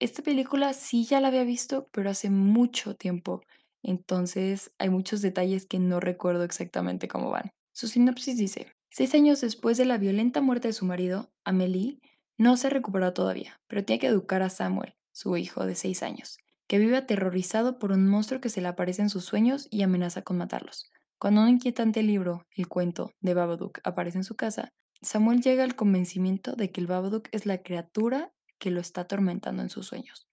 [0.00, 3.42] Esta película sí ya la había visto, pero hace mucho tiempo.
[3.82, 7.52] Entonces hay muchos detalles que no recuerdo exactamente cómo van.
[7.72, 12.00] Su sinopsis dice, seis años después de la violenta muerte de su marido, Amelie
[12.36, 16.38] no se recuperó todavía, pero tiene que educar a Samuel, su hijo de seis años,
[16.66, 20.22] que vive aterrorizado por un monstruo que se le aparece en sus sueños y amenaza
[20.22, 20.90] con matarlos.
[21.18, 24.72] Cuando un inquietante libro, el cuento de Babadook, aparece en su casa,
[25.02, 29.62] Samuel llega al convencimiento de que el Babadook es la criatura que lo está atormentando
[29.62, 30.29] en sus sueños.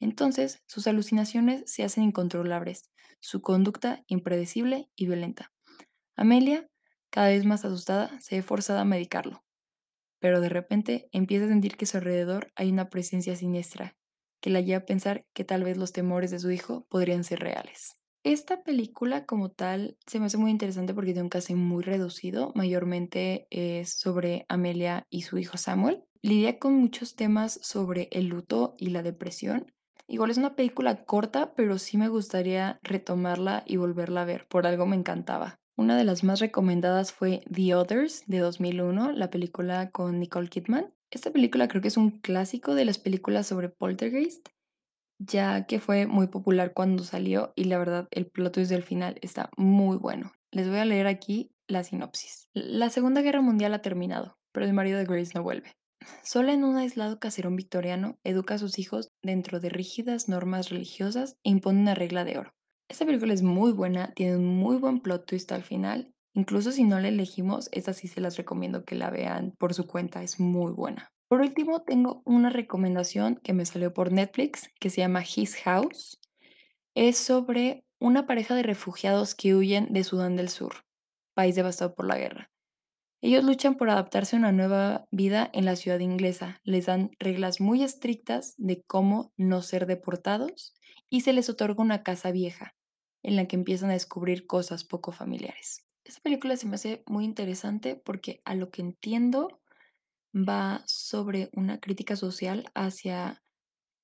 [0.00, 2.90] Entonces, sus alucinaciones se hacen incontrolables,
[3.20, 5.52] su conducta impredecible y violenta.
[6.16, 6.66] Amelia,
[7.10, 9.44] cada vez más asustada, se ve forzada a medicarlo,
[10.20, 13.96] pero de repente empieza a sentir que a su alrededor hay una presencia siniestra,
[14.40, 17.40] que la lleva a pensar que tal vez los temores de su hijo podrían ser
[17.40, 17.96] reales.
[18.22, 22.52] Esta película como tal se me hace muy interesante porque tiene un caso muy reducido,
[22.54, 28.74] mayormente es sobre Amelia y su hijo Samuel, lidia con muchos temas sobre el luto
[28.76, 29.72] y la depresión.
[30.10, 34.66] Igual es una película corta, pero sí me gustaría retomarla y volverla a ver, por
[34.66, 35.60] algo me encantaba.
[35.76, 40.92] Una de las más recomendadas fue The Others de 2001, la película con Nicole Kidman.
[41.12, 44.48] Esta película creo que es un clásico de las películas sobre poltergeist,
[45.20, 49.16] ya que fue muy popular cuando salió y la verdad el plot twist del final
[49.22, 50.32] está muy bueno.
[50.50, 52.48] Les voy a leer aquí la sinopsis.
[52.52, 55.76] La Segunda Guerra Mundial ha terminado, pero el marido de Grace no vuelve.
[56.22, 61.36] Solo en un aislado caserón victoriano educa a sus hijos dentro de rígidas normas religiosas
[61.44, 62.54] e impone una regla de oro.
[62.88, 66.12] Esta película es muy buena, tiene un muy buen plot twist al final.
[66.34, 69.86] Incluso si no la elegimos, esta sí se las recomiendo que la vean por su
[69.86, 71.12] cuenta, es muy buena.
[71.28, 76.18] Por último, tengo una recomendación que me salió por Netflix que se llama His House.
[76.96, 80.84] Es sobre una pareja de refugiados que huyen de Sudán del Sur,
[81.34, 82.50] país devastado por la guerra.
[83.22, 86.60] Ellos luchan por adaptarse a una nueva vida en la ciudad inglesa.
[86.64, 90.74] Les dan reglas muy estrictas de cómo no ser deportados
[91.10, 92.74] y se les otorga una casa vieja
[93.22, 95.84] en la que empiezan a descubrir cosas poco familiares.
[96.04, 99.60] Esta película se me hace muy interesante porque a lo que entiendo
[100.34, 103.42] va sobre una crítica social hacia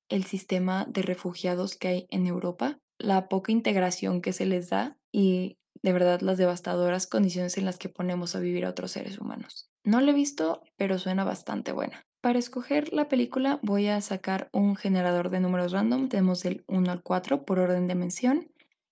[0.09, 4.99] el sistema de refugiados que hay en Europa, la poca integración que se les da
[5.11, 9.19] y de verdad las devastadoras condiciones en las que ponemos a vivir a otros seres
[9.19, 9.71] humanos.
[9.85, 12.05] No la he visto, pero suena bastante buena.
[12.21, 16.91] Para escoger la película voy a sacar un generador de números random, tenemos del 1
[16.91, 18.51] al 4 por orden de mención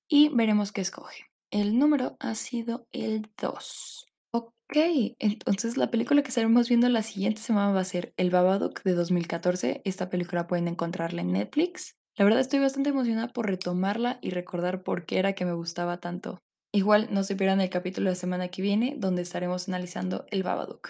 [0.09, 1.27] y veremos qué escoge.
[1.51, 4.07] El número ha sido el 2.
[4.33, 4.77] Ok,
[5.19, 8.95] entonces la película que estaremos viendo la siguiente semana va a ser El Babadook de
[8.95, 9.83] 2014.
[9.85, 11.97] Esta película pueden encontrarla en Netflix.
[12.17, 15.99] La verdad estoy bastante emocionada por retomarla y recordar por qué era que me gustaba
[15.99, 16.41] tanto.
[16.75, 20.43] Igual no se pierdan el capítulo de la semana que viene donde estaremos analizando El
[20.43, 20.89] Babadook.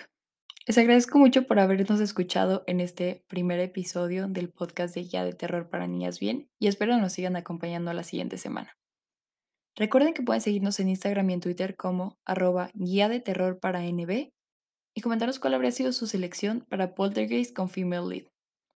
[0.66, 5.34] Les agradezco mucho por habernos escuchado en este primer episodio del podcast de Guía de
[5.34, 8.78] Terror para Niñas Bien y espero nos sigan acompañando la siguiente semana.
[9.76, 13.82] Recuerden que pueden seguirnos en Instagram y en Twitter como arroba guía de terror para
[13.82, 14.30] NB
[14.94, 18.24] y comentarnos cuál habría sido su selección para Poltergeist con Female Lead.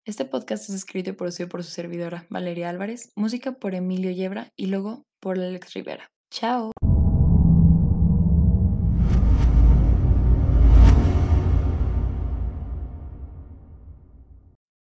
[0.06, 4.48] Este podcast es escrito y producido por su servidora Valeria Álvarez, música por Emilio Yebra
[4.56, 6.10] y luego por Alex Rivera.
[6.30, 6.72] ¡Chao!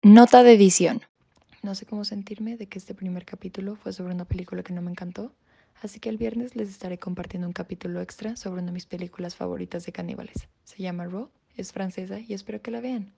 [0.03, 1.03] Nota de edición.
[1.61, 4.81] No sé cómo sentirme de que este primer capítulo fue sobre una película que no
[4.81, 5.31] me encantó,
[5.79, 9.35] así que el viernes les estaré compartiendo un capítulo extra sobre una de mis películas
[9.35, 10.47] favoritas de caníbales.
[10.63, 13.13] Se llama Raw, es francesa y espero que la vean.